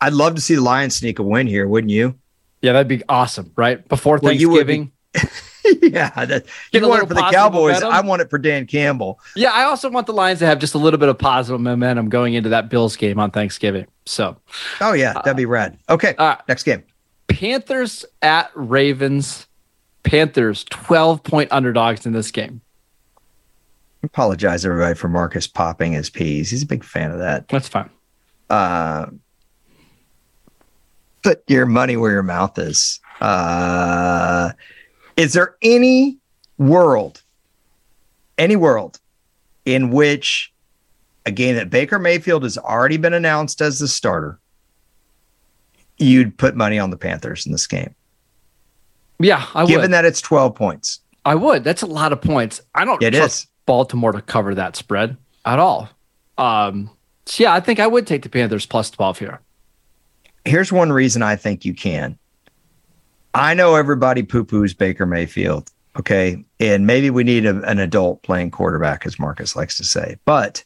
[0.00, 2.14] i'd love to see the lions sneak a win here wouldn't you
[2.62, 3.86] Yeah, that'd be awesome, right?
[3.88, 4.92] Before Well, be- Thanksgiving.
[5.82, 7.92] yeah that, you want it for the cowboys momentum.
[7.92, 10.74] i want it for dan campbell Yeah, I also want the Lions to have just
[10.74, 13.86] a little bit of positive momentum going into that Bills game on Thanksgiving.
[14.06, 14.36] So,
[14.80, 16.82] oh yeah that'd be rad okay uh, next game
[17.28, 19.46] Panthers at Ravens.
[20.02, 22.62] Panthers 12 point underdogs in this game.
[24.02, 26.50] apologize everybody for Marcus popping his peas.
[26.50, 27.48] He's a big fan of that.
[27.48, 27.90] That's fine.
[28.48, 29.06] Uh,
[31.28, 33.00] put your money where your mouth is.
[33.20, 34.50] Uh,
[35.18, 36.16] is there any
[36.56, 37.20] world,
[38.38, 38.98] any world
[39.66, 40.50] in which
[41.26, 44.38] a game that Baker Mayfield has already been announced as the starter,
[45.98, 47.94] you'd put money on the Panthers in this game,
[49.18, 49.90] Yeah, I given would.
[49.92, 51.00] that it's 12 points?
[51.26, 51.62] I would.
[51.62, 52.62] That's a lot of points.
[52.74, 53.50] I don't It trust is.
[53.66, 55.90] Baltimore to cover that spread at all.
[56.38, 56.88] Um,
[57.26, 59.40] so yeah, I think I would take the Panthers plus 12 here.
[60.44, 62.18] Here's one reason I think you can.
[63.34, 65.70] I know everybody poo poos Baker Mayfield.
[65.98, 66.44] Okay.
[66.60, 70.16] And maybe we need a, an adult playing quarterback, as Marcus likes to say.
[70.24, 70.64] But,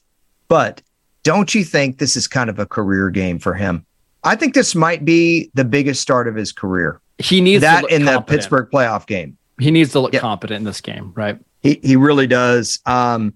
[0.48, 0.82] but
[1.22, 3.86] don't you think this is kind of a career game for him?
[4.24, 7.00] I think this might be the biggest start of his career.
[7.18, 8.20] He needs to that look in the.
[8.20, 9.36] Pittsburgh playoff game.
[9.58, 10.22] He needs to look Yep.
[10.22, 11.38] competent in this game, right?
[11.60, 12.80] He he really does.
[12.86, 13.34] Um,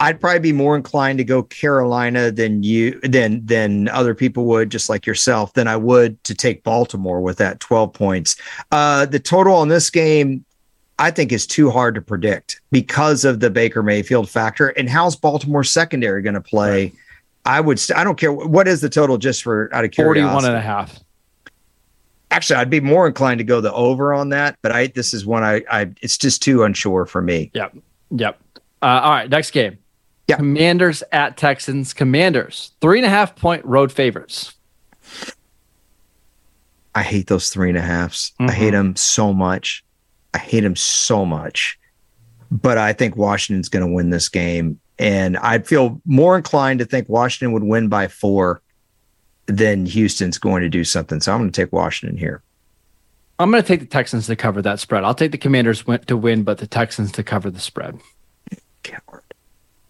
[0.00, 4.70] I'd probably be more inclined to go Carolina than you than than other people would,
[4.70, 8.36] just like yourself, than I would to take Baltimore with that 12 points.
[8.72, 10.42] Uh, the total on this game,
[10.98, 14.68] I think, is too hard to predict because of the Baker Mayfield factor.
[14.68, 16.92] And how's Baltimore secondary going to play?
[17.44, 17.78] I would.
[17.78, 20.48] St- I don't care what is the total, just for out of 41 curiosity.
[20.48, 20.98] and a half.
[22.30, 25.26] Actually, I'd be more inclined to go the over on that, but I this is
[25.26, 27.50] one I I it's just too unsure for me.
[27.52, 27.76] Yep.
[28.12, 28.40] Yep.
[28.80, 29.28] Uh, all right.
[29.28, 29.76] Next game.
[30.30, 30.36] Yeah.
[30.36, 31.92] Commanders at Texans.
[31.92, 34.54] Commanders, three and a half point road favorites.
[36.94, 38.32] I hate those three and a halves.
[38.40, 38.50] I Mhm.
[38.50, 39.84] hate them so much.
[40.34, 41.78] I hate them so much.
[42.50, 44.80] But I think Washington's going to win this game.
[44.98, 48.60] And I'd feel more inclined to think Washington would win by four
[49.46, 51.20] than Houston's going to do something.
[51.20, 52.42] So I'm going to take Washington here.
[53.38, 55.02] I'm going to take the Texans to cover that spread.
[55.02, 57.98] I'll take the Commanders to win, but the Texans to cover the spread.
[58.82, 59.22] Coward.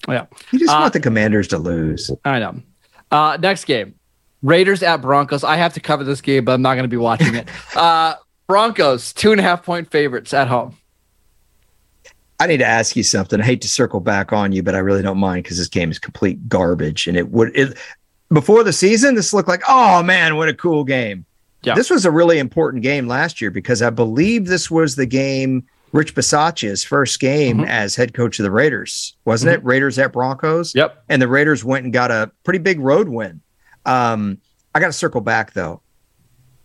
[0.09, 0.27] Yeah.
[0.51, 2.11] You just Uh, want the commanders to lose.
[2.25, 2.61] I know.
[3.11, 3.95] Uh, next game,
[4.43, 5.45] Raiders at Broncos.
[5.45, 7.49] I have to cover this game, but I'm not going to be watching it.
[7.77, 8.15] Uh,
[8.47, 10.77] Broncos, two and a half point favorites at home.
[12.41, 13.41] I need to ask you something.
[13.41, 15.91] I hate to circle back on you, but I really don't mind because this game
[15.91, 17.07] is complete garbage.
[17.07, 17.77] And it would it
[18.33, 21.27] before the season, this looked like, oh man, what a cool game.
[21.63, 21.75] Yeah.
[21.75, 25.65] This was a really important game last year because I believe this was the game
[25.93, 27.69] Rich Bisaccia's first game Mhm.
[27.69, 29.65] as head coach of the Raiders, wasn't it?
[29.65, 30.73] Raiders at Broncos.
[30.75, 31.03] Yep.
[31.09, 33.41] And the Raiders went and got a pretty big road win.
[33.87, 34.39] Um,
[34.75, 35.83] I got to circle back though.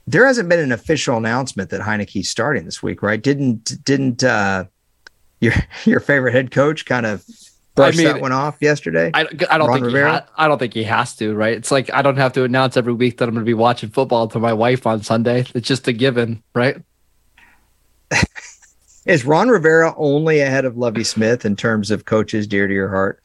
[0.07, 3.19] There hasn't been an official announcement that Heinicke's starting this week, right?
[3.21, 4.65] Didn't didn't uh,
[5.39, 5.53] your
[5.85, 7.25] your favorite head coach kind of
[7.73, 9.09] brush I mean, that one off yesterday?
[9.15, 10.11] I, I don't Ron think Rivera?
[10.11, 11.57] Ha- I don't think he has to, right?
[11.57, 13.89] It's like I don't have to announce every week that I'm going to be watching
[13.89, 15.45] football to my wife on Sunday.
[15.55, 16.77] It's just a given, right?
[19.05, 22.89] Is Ron Rivera only ahead of Lovie Smith in terms of coaches dear to your
[22.89, 23.21] heart?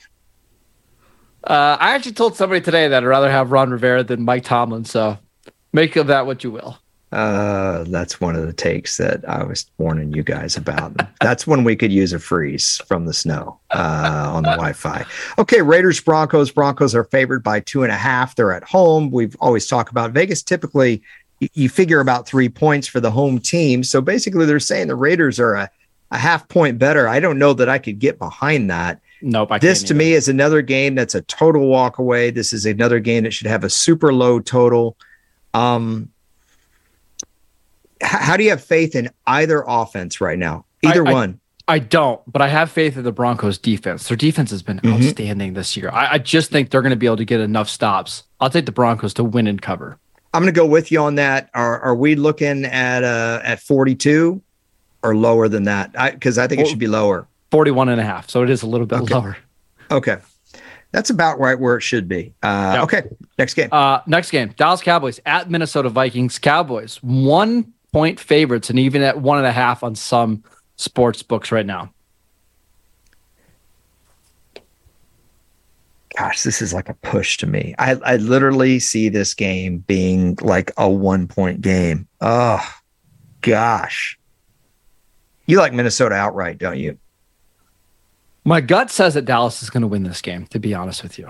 [1.42, 4.84] Uh, I actually told somebody today that I'd rather have Ron Rivera than Mike Tomlin.
[4.84, 5.16] So
[5.72, 6.78] make of that what you will.
[7.12, 11.00] Uh, that's one of the takes that I was warning you guys about.
[11.20, 15.04] that's when we could use a freeze from the snow uh, on the Wi-Fi.
[15.38, 16.52] Okay, Raiders Broncos.
[16.52, 18.36] Broncos are favored by two and a half.
[18.36, 19.10] They're at home.
[19.10, 20.42] We've always talked about Vegas.
[20.42, 21.02] Typically,
[21.55, 23.83] you figure about three points for the home team.
[23.83, 25.70] So basically, they're saying the Raiders are a,
[26.11, 27.09] a half point better.
[27.09, 29.00] I don't know that I could get behind that.
[29.22, 29.50] Nope.
[29.61, 29.98] this to either.
[29.98, 32.31] me is another game that's a total walk away.
[32.31, 34.96] This is another game that should have a super low total.
[35.53, 36.11] Um,
[38.03, 40.64] how do you have faith in either offense right now?
[40.83, 41.40] Either I, one.
[41.68, 44.09] I, I, don't, but I have faith in the Broncos defense.
[44.09, 44.94] Their defense has been mm-hmm.
[44.94, 45.90] outstanding this year.
[45.90, 48.24] I, I just think they're going to be able to get enough stops.
[48.40, 49.98] I'll take the Broncos to win and cover.
[50.32, 51.50] I'm going to go with you on that.
[51.54, 54.40] Are are we looking at uh at 42
[55.02, 55.92] or lower than that?
[56.12, 57.26] Because I, I, think it should be lower.
[57.50, 58.30] 41 and a half.
[58.30, 59.14] So it is a little bit okay.
[59.14, 59.36] lower.
[59.90, 60.18] Okay.
[60.92, 62.32] That's about right where it should be.
[62.42, 62.80] Uh.
[62.82, 63.02] Okay.
[63.38, 63.68] Next game.
[63.72, 66.38] Uh, next game Dallas Cowboys at Minnesota Vikings.
[66.38, 70.44] Cowboys, one point favorites and even at one and a half on some
[70.76, 71.92] sports books right now.
[76.16, 77.74] Gosh, this is like a push to me.
[77.78, 82.08] I, I literally see this game being like a one point game.
[82.20, 82.66] Oh,
[83.42, 84.18] gosh.
[85.46, 86.98] You like Minnesota outright, don't you?
[88.44, 91.18] My gut says that Dallas is going to win this game, to be honest with
[91.18, 91.28] you.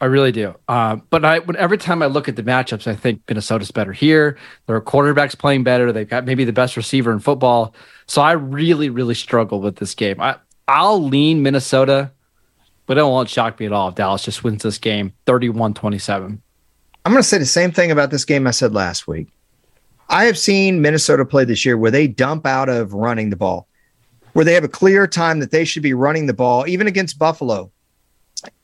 [0.00, 0.54] I really do.
[0.68, 3.92] Uh, but I, when, every time I look at the matchups, I think Minnesota's better
[3.92, 4.38] here.
[4.66, 5.92] Their quarterbacks playing better.
[5.92, 7.74] They've got maybe the best receiver in football.
[8.06, 10.20] So I really, really struggle with this game.
[10.20, 10.36] I,
[10.68, 12.12] I'll lean Minnesota,
[12.88, 16.42] but it won't shock me at all if Dallas just wins this game 31 27.
[17.04, 19.28] I'm going to say the same thing about this game I said last week.
[20.08, 23.68] I have seen Minnesota play this year where they dump out of running the ball,
[24.32, 27.18] where they have a clear time that they should be running the ball, even against
[27.18, 27.70] Buffalo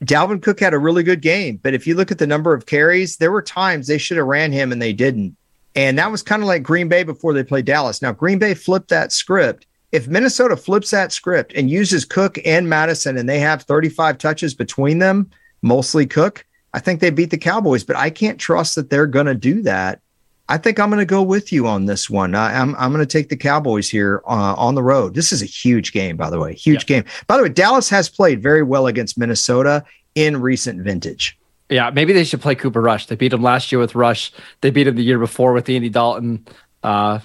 [0.05, 2.67] Dalvin Cook had a really good game, but if you look at the number of
[2.67, 5.37] carries, there were times they should have ran him and they didn't.
[5.75, 8.01] And that was kind of like Green Bay before they played Dallas.
[8.01, 9.67] Now, Green Bay flipped that script.
[9.95, 14.55] If Minnesota flips that script and uses Cook and Mattison and they have 35 touches
[14.55, 15.31] between them,
[15.63, 19.27] mostly Cook, I think they beat the Cowboys, but I can't trust that they're going
[19.27, 20.01] to do that
[20.49, 22.35] I think I'm going to go with you on this one.
[22.35, 25.15] I, am I'm, I'm going to take the Cowboys here uh, on the road.
[25.15, 26.55] This is a huge game, by the way.
[26.55, 27.01] Huge yeah.
[27.01, 27.05] game.
[27.27, 31.39] By the way, Dallas has played very well against Minnesota in recent vintage.
[31.71, 33.07] Yeah, maybe they should play Cooper Rush.
[33.07, 34.33] They beat him last year with Rush.
[34.61, 36.47] They beat him the year before with Andy Dalton.
[36.83, 37.21] Uh,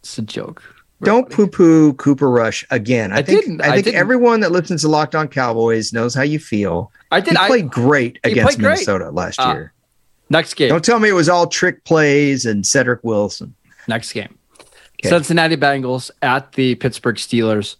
[0.00, 0.62] it's a joke.
[1.02, 3.12] Don't poo poo Cooper Rush again.
[3.12, 6.22] I, I think I think I everyone that listens to Locked On Cowboys knows how
[6.22, 6.92] you feel.
[7.10, 7.36] I did.
[7.36, 9.14] He played great against played Minnesota great.
[9.14, 9.72] last uh, year.
[10.30, 10.68] Next game.
[10.68, 13.54] Don't tell me it was all trick plays and Cedric Wilson.
[13.88, 14.38] Next game.
[14.60, 15.08] Okay.
[15.08, 17.76] Cincinnati Bengals at the Pittsburgh Steelers.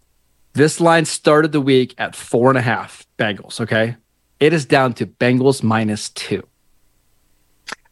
[0.54, 3.60] This line started the week at four and a half Bengals.
[3.60, 3.96] Okay.
[4.40, 6.46] It is down to Bengals minus two.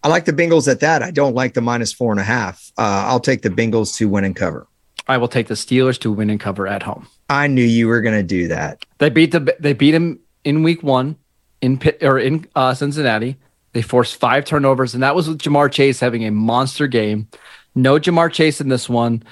[0.02, 1.02] I like the Bengals at that.
[1.02, 2.72] I don't like the minus four and a half.
[2.76, 4.66] Uh, I'll take the Bengals to win and cover.
[5.10, 7.08] I will take the Steelers to win and cover at home.
[7.28, 8.86] I knew you were going to do that.
[8.98, 11.16] They beat the they beat him in week one
[11.60, 13.36] in Pitt or in uh, Cincinnati.
[13.72, 17.28] They forced five turnovers, and that was with Ja'Marr Chase having a monster game.
[17.74, 19.24] No Ja'Marr Chase in this one.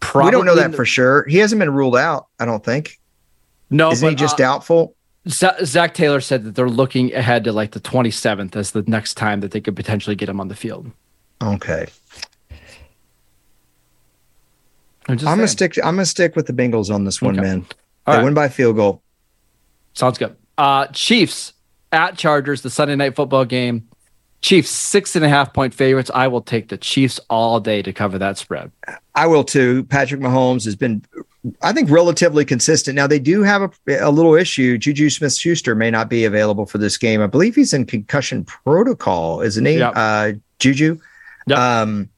[0.00, 1.26] Probably we don't know that for sure.
[1.26, 2.98] He hasn't been ruled out, I don't think.
[3.68, 4.96] No, isn't he just uh, doubtful?
[5.28, 9.40] Zac Taylor said that they're looking ahead to like the 27th as the next time
[9.40, 10.90] that they could potentially get him on the field.
[11.42, 11.88] Okay.
[15.08, 15.78] I'm, I'm gonna stick.
[15.78, 17.48] I'm gonna stick with the Bengals on this one, okay.
[17.48, 17.66] man.
[18.06, 18.24] All they right.
[18.24, 19.02] win by field goal.
[19.94, 20.36] Sounds good.
[20.58, 21.52] Uh, Chiefs
[21.92, 23.88] at Chargers, the Sunday night football game.
[24.42, 26.10] Chiefs six and a half point favorites.
[26.14, 28.70] I will take the Chiefs all day to cover that spread.
[29.14, 29.84] I will too.
[29.84, 31.04] Patrick Mahomes has been,
[31.60, 32.96] I think, relatively consistent.
[32.96, 34.78] Now they do have a, a little issue.
[34.78, 37.20] Juju Smith Schuster may not be available for this game.
[37.20, 39.76] I believe he's in concussion protocol, isn't he?
[39.76, 39.92] Yep.
[39.94, 40.98] Uh, Juju.
[41.46, 41.58] Yep.
[41.58, 42.08] Um,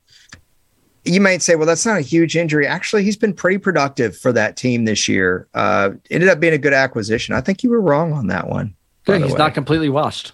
[1.04, 2.66] you might say, well, that's not a huge injury.
[2.66, 5.48] Actually, he's been pretty productive for that team this year.
[5.54, 7.34] Uh, ended up being a good acquisition.
[7.34, 8.74] I think you were wrong on that one.
[9.04, 9.22] Good.
[9.22, 9.38] He's way.
[9.38, 10.32] not completely washed.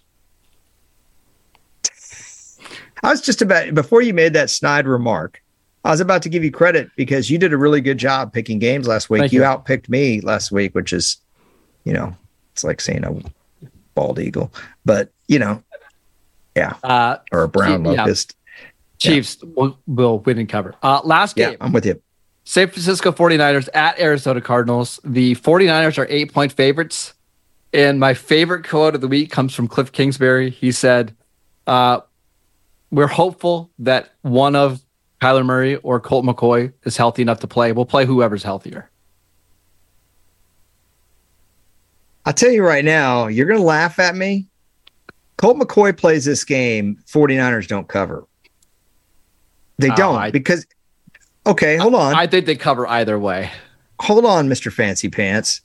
[3.02, 5.42] I was just about before you made that snide remark.
[5.84, 8.58] I was about to give you credit because you did a really good job picking
[8.58, 9.32] games last week.
[9.32, 11.16] You, you outpicked me last week, which is,
[11.84, 12.14] you know,
[12.52, 13.14] it's like saying a
[13.94, 14.52] bald eagle.
[14.84, 15.62] But you know,
[16.58, 16.74] Yeah.
[16.82, 18.02] Uh, or a brown yeah.
[18.02, 18.34] locust.
[18.98, 19.48] Chiefs yeah.
[19.54, 20.74] will, will win and cover.
[20.82, 21.52] Uh, last game.
[21.52, 22.00] Yeah, I'm with you.
[22.44, 25.00] San Francisco 49ers at Arizona Cardinals.
[25.04, 27.14] The 49ers are eight point favorites.
[27.72, 30.50] And my favorite quote of the week comes from Kliff Kingsbury.
[30.50, 31.14] He said,
[31.66, 32.00] uh,
[32.90, 34.80] We're hopeful that one of
[35.20, 37.72] Kyler Murray or Colt McCoy is healthy enough to play.
[37.72, 38.90] We'll play whoever's healthier.
[42.24, 44.46] I'll tell you right now, you're going to laugh at me.
[45.38, 48.26] Colt McCoy plays this game, 49ers don't cover.
[49.78, 50.66] They don't I, because,
[51.46, 52.14] okay, hold on.
[52.14, 53.50] I think they cover either way.
[54.00, 54.72] Hold on, Mr.
[54.72, 55.60] Fancy Pants.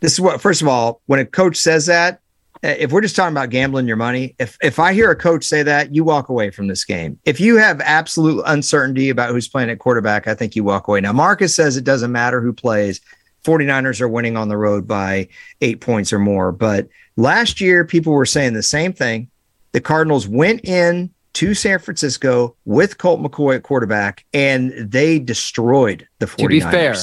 [0.00, 2.20] This is what, first of all, when a coach says that,
[2.62, 5.44] eh, if we're just talking about gambling your money, if if I hear a coach
[5.44, 7.18] say that, you walk away from this game.
[7.26, 11.02] If you have absolute uncertainty about who's playing at quarterback, I think you walk away.
[11.02, 13.00] Now, Marcus says it doesn't matter who plays.
[13.44, 15.28] 49ers are winning on the road by
[15.60, 16.50] eight points or more.
[16.50, 19.28] But last year, people were saying the same thing.
[19.72, 26.08] The Cardinals went in to San Francisco with Colt McCoy at quarterback, and they destroyed
[26.18, 26.38] the 49ers.
[26.38, 26.96] To be fair,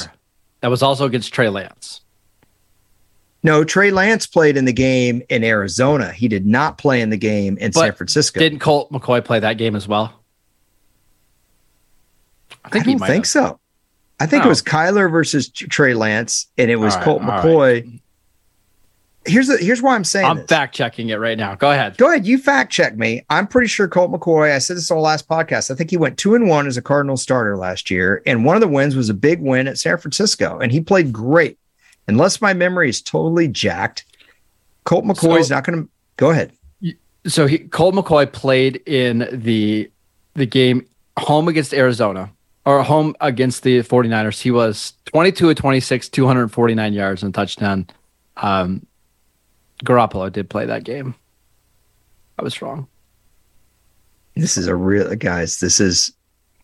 [0.61, 2.01] that was also against Trey Lance.
[3.43, 6.11] No, Trey Lance played in the game in Arizona.
[6.11, 8.39] He did not play in the game in but San Francisco.
[8.39, 10.13] Didn't Colt McCoy play that game as well?
[12.63, 13.27] I, think I don't think have.
[13.27, 13.59] so.
[14.19, 14.45] I think oh.
[14.45, 17.83] it was Kyler versus Trey Lance, and it was right, Colt McCoy.
[17.83, 18.01] Right.
[19.25, 21.53] Here's the here's why I'm saying I'm fact checking it right now.
[21.53, 21.97] Go ahead.
[21.97, 22.25] Go ahead.
[22.25, 23.23] You fact check me.
[23.29, 24.51] I'm pretty sure Colt McCoy.
[24.51, 25.69] I said this on the last podcast.
[25.69, 28.55] I think he went two and one as a Cardinal starter last year, and one
[28.55, 31.59] of the wins was a big win at San Francisco, and he played great.
[32.07, 34.05] Unless my memory is totally jacked,
[34.85, 36.51] Colt McCoy is not going to go ahead.
[37.27, 39.91] So he Colt McCoy played in the
[40.33, 42.31] the game home against Arizona
[42.65, 47.87] or home against the 49ers, he was 22 of 26, 249 yards and a touchdown.
[48.37, 48.85] Um,
[49.85, 51.15] Garoppolo did play that game.
[52.37, 52.87] I was wrong.
[54.35, 55.59] This is a real guys.
[55.59, 56.13] This is.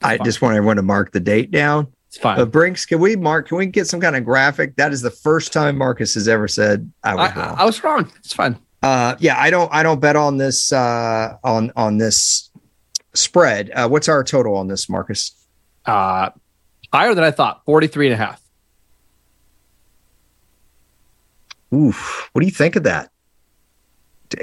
[0.02, 1.88] I just want everyone to mark the date down.
[2.08, 2.38] It's fine.
[2.38, 3.48] But Brinks, can we mark?
[3.48, 4.76] Can we get some kind of graphic?
[4.76, 7.56] That is the first time Marcus has ever said I was I, wrong.
[7.58, 8.12] I was wrong.
[8.18, 8.58] It's fine.
[8.84, 9.74] Uh, yeah, I don't.
[9.74, 10.72] I don't bet on this.
[10.72, 12.50] Uh, on on this
[13.14, 13.72] spread.
[13.72, 15.34] Uh, what's our total on this, Marcus?
[15.86, 16.30] Uh,
[16.94, 18.42] higher than I thought, 43 and a half.
[21.74, 22.30] Oof.
[22.32, 23.12] What do you think of that?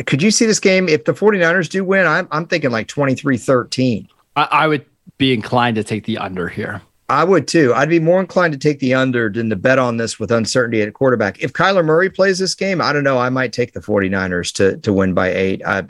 [0.07, 2.07] Could you see this game if the 49ers do win?
[2.07, 4.09] I'm, I'm thinking like 23 13.
[4.37, 4.87] I, I would
[5.19, 6.81] be inclined to take the under here.
[7.11, 7.75] I would too.
[7.75, 10.81] I'd be more inclined to take the under than to bet on this with uncertainty
[10.81, 11.43] at quarterback.
[11.43, 13.19] If Kyler Murray plays this game, I don't know.
[13.19, 15.61] I might take the 49ers to, to win by eight.
[15.67, 15.85] I,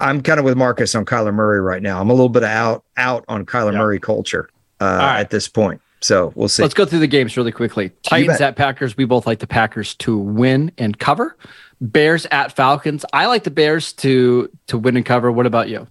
[0.00, 2.00] I'm kind of with Marcus on Kyler Murray right now.
[2.00, 3.78] I'm a little bit out out on Kyler yep.
[3.78, 5.20] Murray culture uh, right.
[5.20, 5.80] at this point.
[6.02, 6.62] So we'll see.
[6.62, 7.90] Let's go through the games really quickly.
[8.02, 8.96] Titans at Packers.
[8.96, 11.36] We both like the Packers to win and cover.
[11.80, 13.04] Bears at Falcons.
[13.12, 15.30] I like the Bears to to win and cover.
[15.32, 15.86] What about you?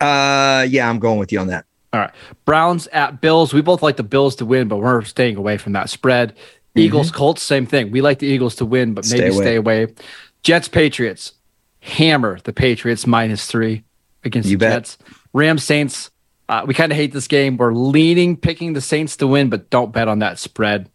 [0.00, 1.66] Uh, yeah, I'm going with you on that.
[1.92, 2.10] All right.
[2.44, 3.52] Browns at Bills.
[3.54, 6.34] We both like the Bills to win, but we're staying away from that spread.
[6.34, 6.80] Mm-hmm.
[6.80, 7.42] Eagles Colts.
[7.42, 7.90] Same thing.
[7.90, 9.44] We like the Eagles to win, but maybe stay away.
[9.44, 9.94] Stay away.
[10.42, 11.32] Jets Patriots
[11.80, 13.84] hammer the Patriots minus three
[14.24, 14.72] against you the bet.
[14.72, 14.98] Jets.
[15.32, 16.10] Rams Saints.
[16.48, 17.56] Uh, we kind of hate this game.
[17.56, 20.88] We're leaning picking the Saints to win, but don't bet on that spread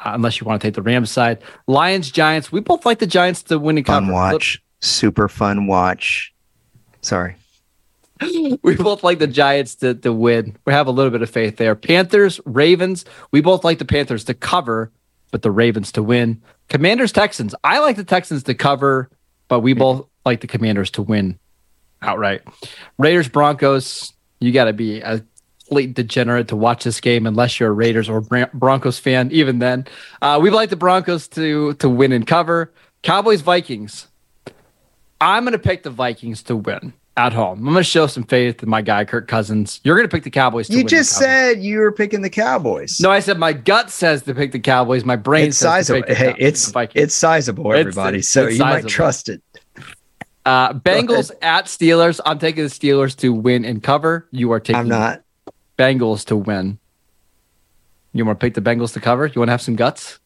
[0.00, 1.38] uh, unless you want to take the Rams side.
[1.66, 2.52] Lions Giants.
[2.52, 4.12] We both like the Giants to win and fun cover.
[4.12, 4.62] watch.
[4.80, 6.34] Super fun watch.
[7.00, 7.36] Sorry.
[8.62, 10.56] we both like the Giants to, to win.
[10.64, 11.74] We have a little bit of faith there.
[11.74, 13.04] Panthers, Ravens.
[13.30, 14.90] We both like the Panthers to cover,
[15.30, 16.42] but the Ravens to win.
[16.68, 17.54] Commanders, Texans.
[17.64, 19.08] I like the Texans to cover,
[19.46, 21.38] but we both like the Commanders to win
[22.02, 22.42] outright.
[22.98, 25.22] Raiders Broncos, you got to be a
[25.68, 29.30] complete degenerate to watch this game unless you're a Raiders or Broncos fan.
[29.32, 29.86] Even then,
[30.22, 32.72] uh, we like the Broncos to to win and cover.
[33.02, 34.08] Cowboys Vikings.
[35.20, 37.58] I'm going to pick the Vikings to win at home.
[37.58, 39.80] I'm going to show some faith in my guy Kirk Cousins.
[39.82, 40.70] You're going to pick the Cowboys.
[40.70, 43.00] you just said you were picking the Cowboys.
[43.00, 45.04] No, I said my gut says to pick the Cowboys.
[45.04, 46.14] My brain it's says sizable.
[46.14, 48.18] hey, it's it's sizable, everybody.
[48.18, 48.82] It's, so it's you sizable.
[48.82, 49.42] might trust it.
[50.48, 52.20] Uh, Bengals at Steelers.
[52.24, 54.26] I'm taking the Steelers to win and cover.
[54.30, 54.80] You are taking.
[54.80, 55.22] I'm not.
[55.78, 56.78] Bengals to win.
[58.14, 59.26] You want to pick the Bengals to cover?
[59.26, 60.18] You want to have some guts?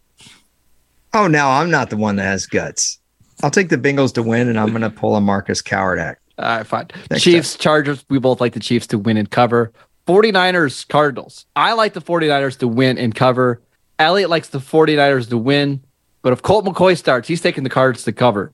[1.12, 3.01] Oh no, I'm not the one that has guts.
[3.42, 6.20] I'll take the Bengals to win, and I'm going to pull a Marcus Coward act.
[6.38, 6.86] All right, fine.
[7.11, 7.61] Next Chiefs, time.
[7.61, 8.05] Chargers.
[8.09, 9.72] We both like the Chiefs to win and cover.
[10.07, 11.46] 49ers, Cardinals.
[11.57, 13.61] I like the 49ers to win and cover.
[13.99, 15.82] Elliot likes the 49ers to win.
[16.22, 18.53] But if Colt McCoy starts, he's taking the cards to cover.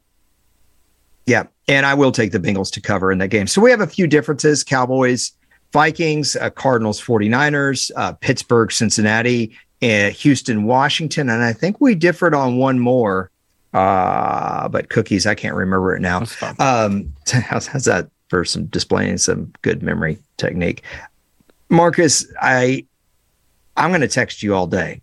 [1.29, 1.45] Yeah.
[1.69, 3.47] And I will take the Bengals to cover in that game.
[3.47, 5.33] So we have a few differences Cowboys,
[5.73, 11.29] Vikings, uh, Cardinals, 49ers, uh, Pittsburgh, Cincinnati, uh, Houston, Washington.
[11.29, 13.31] And I think we differed on one more.
[13.75, 16.25] Uh, but cookies, I can't remember it now.
[16.59, 20.83] Um, how's, how's that for some displaying some good memory technique?
[21.69, 22.87] Marcus, I
[23.77, 25.03] I'm going to text you all day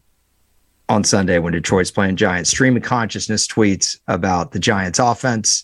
[0.89, 2.49] on Sunday when Detroit's playing Giants.
[2.49, 5.63] Stream of consciousness tweets about the Giants offense,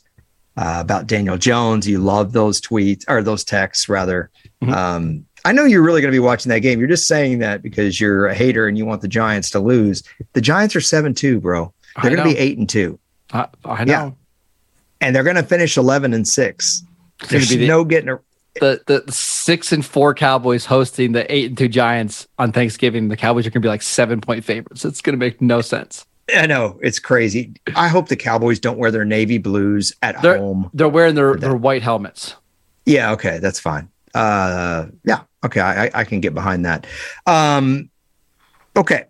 [0.57, 1.87] uh, about Daniel Jones.
[1.87, 4.29] You love those tweets or those texts rather.
[4.61, 4.73] Mm-hmm.
[4.73, 6.79] Um, I know you're really going to be watching that game.
[6.79, 10.03] You're just saying that because you're a hater and you want the Giants to lose.
[10.33, 11.73] The Giants are seven two, bro.
[12.01, 12.99] They're going to be eight and two.
[13.33, 13.91] I, I know.
[13.91, 14.11] Yeah.
[15.01, 16.83] And they're going to finish eleven and six.
[17.29, 18.19] There's the, no getting a,
[18.59, 23.07] the the six and four Cowboys hosting the eight and two Giants on Thanksgiving.
[23.07, 24.85] The Cowboys are going to be like seven point favorites.
[24.85, 26.05] It's going to make no sense.
[26.35, 27.53] I know it's crazy.
[27.75, 30.69] I hope the Cowboys don't wear their navy blues at they're, home.
[30.73, 32.35] They're wearing their, their white helmets.
[32.85, 33.89] Yeah, okay, that's fine.
[34.13, 36.85] Uh, yeah, okay, I, I can get behind that.
[37.25, 37.89] Um,
[38.75, 39.05] okay,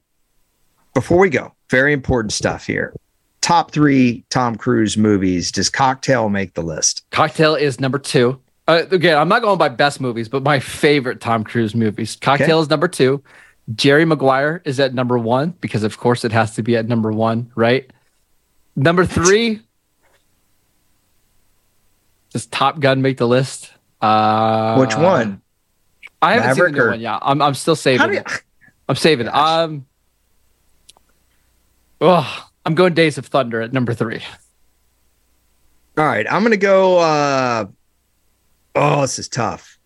[0.94, 2.94] before we go, very important stuff here.
[3.42, 5.52] Top three Tom Cruise movies.
[5.52, 7.06] Does Cocktail make the list?
[7.12, 8.40] Cocktail is number two.
[8.68, 12.18] Uh, again, I'm not going by best movies, but my favorite Tom Cruise movies.
[12.22, 12.62] Cocktail okay.
[12.62, 13.24] is number two.
[13.76, 17.12] Jerry Maguire is at number one because, of course, it has to be at number
[17.12, 17.90] one, right?
[18.76, 19.62] Number three.
[22.32, 23.72] Does Top Gun make the list?
[24.00, 25.42] Uh, Which one?
[26.22, 27.00] I haven't Maverick seen the new one.
[27.02, 27.42] Yeah, I'm.
[27.42, 28.14] I'm still saving.
[28.14, 28.24] You,
[28.88, 29.26] I'm saving.
[29.28, 29.36] Gosh.
[29.66, 29.86] Um.
[32.00, 34.22] Oh, I'm going Days of Thunder at number three.
[35.98, 37.00] All right, I'm gonna go.
[37.00, 37.66] uh
[38.76, 39.78] Oh, this is tough.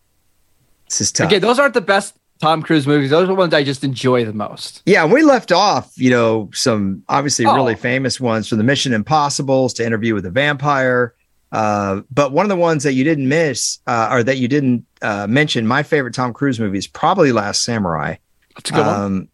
[0.90, 1.28] This is tough.
[1.28, 3.10] Okay, those aren't the best Tom Cruise movies.
[3.10, 4.82] Those are the ones I just enjoy the most.
[4.86, 7.56] Yeah, we left off, you know, some obviously oh.
[7.56, 11.16] really famous ones from the Mission Impossibles to Interview with a Vampire.
[11.52, 14.86] Uh, but one of the ones that you didn't miss uh, or that you didn't
[15.02, 18.16] uh, mention, my favorite Tom Cruise movie is probably Last Samurai.
[18.56, 19.30] That's a good um, one.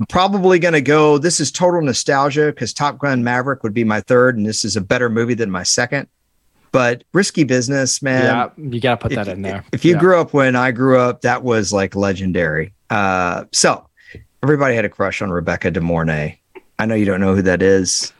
[0.00, 1.18] I'm probably going to go.
[1.18, 4.76] This is total nostalgia because Top Gun Maverick would be my third, and this is
[4.76, 6.08] a better movie than my second.
[6.70, 8.24] But risky business, man.
[8.24, 9.64] Yeah, you got to put if, that in there.
[9.72, 10.00] If you yeah.
[10.00, 12.72] grew up when I grew up, that was like legendary.
[12.90, 13.86] Uh, so
[14.42, 16.38] everybody had a crush on Rebecca De Mornay.
[16.78, 18.12] I know you don't know who that is,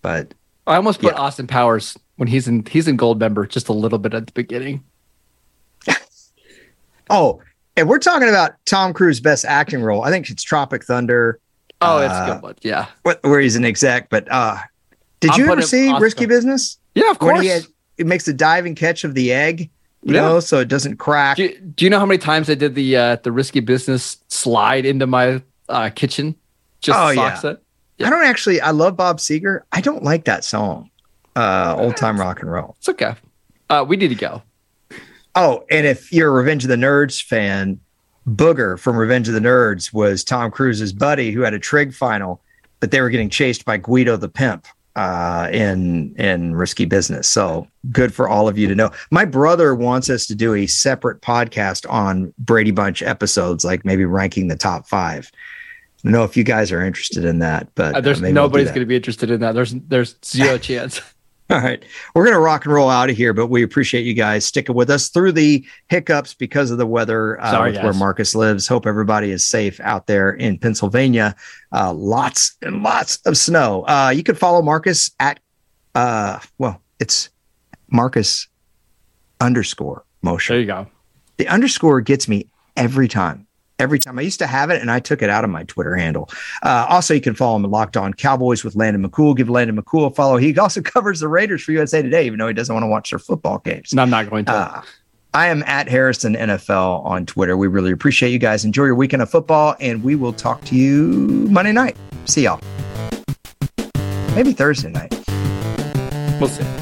[0.00, 0.34] but
[0.66, 1.20] I almost put yeah.
[1.20, 4.82] Austin Powers when he's in he's in Goldmember just a little bit at the beginning.
[7.10, 7.40] oh,
[7.76, 10.02] and we're talking about Tom Cruise's best acting role.
[10.02, 11.38] I think it's Tropic Thunder.
[11.80, 12.54] Oh, it's uh, a good one.
[12.62, 12.86] Yeah.
[13.02, 14.56] Where he's an exec, but uh
[15.22, 16.78] did I'm you ever see Risky Business?
[16.96, 17.46] Yeah, of course.
[17.46, 17.64] Had,
[17.98, 19.70] it makes a diving catch of the egg,
[20.02, 20.22] you yeah.
[20.22, 21.36] know, so it doesn't crack.
[21.36, 24.18] Do you, do you, know how many times I did the uh the Risky Business
[24.28, 26.34] slide into my uh kitchen?
[26.80, 27.38] Just oh, yeah.
[27.44, 27.62] It?
[27.98, 28.06] yeah.
[28.06, 29.62] I don't actually I love Bob Seger.
[29.72, 30.90] I don't like that song.
[31.36, 32.74] Uh old time rock and roll.
[32.78, 33.14] It's okay.
[33.70, 34.42] Uh we need to go.
[35.34, 37.80] Oh, and if you're a Revenge of the Nerds fan,
[38.28, 42.42] Booger from Revenge of the Nerds was Tom Cruise's buddy who had a trig final,
[42.80, 44.66] but they were getting chased by Guido the pimp
[44.96, 47.28] uh, in in risky business.
[47.28, 48.90] So good for all of you to know.
[49.10, 54.04] My brother wants us to do a separate podcast on Brady Bunch episodes, like maybe
[54.04, 55.30] ranking the top five.
[55.34, 58.68] I don't know if you guys are interested in that, but uh, there's uh, nobody's
[58.68, 59.54] going to be interested in that.
[59.54, 61.00] There's there's zero chance.
[61.52, 61.84] All right.
[62.14, 64.74] We're going to rock and roll out of here, but we appreciate you guys sticking
[64.74, 68.66] with us through the hiccups because of the weather uh, Sorry, where Marcus lives.
[68.66, 71.36] Hope everybody is safe out there in Pennsylvania.
[71.70, 73.82] Uh, lots and lots of snow.
[73.86, 75.40] Uh, you can follow Marcus at,
[75.94, 77.28] uh, well, it's
[77.90, 78.48] Marcus
[79.38, 80.54] underscore Mosher.
[80.54, 80.86] There you go.
[81.36, 83.46] The underscore gets me every time
[83.82, 84.18] every time.
[84.18, 86.30] I used to have it and I took it out of my Twitter handle.
[86.62, 89.36] Uh, also, you can follow him at Locked On Cowboys with Landon McCool.
[89.36, 90.36] Give Landon McCool a follow.
[90.36, 93.10] He also covers the Raiders for USA Today, even though he doesn't want to watch
[93.10, 93.92] their football games.
[93.92, 94.52] No, I'm not going to.
[94.52, 94.82] Uh,
[95.34, 97.56] I am at Harrison NFL on Twitter.
[97.56, 98.64] We really appreciate you guys.
[98.66, 101.96] Enjoy your weekend of football, and we will talk to you Monday night.
[102.26, 102.60] See y'all.
[104.34, 105.14] Maybe Thursday night.
[106.38, 106.81] We'll see.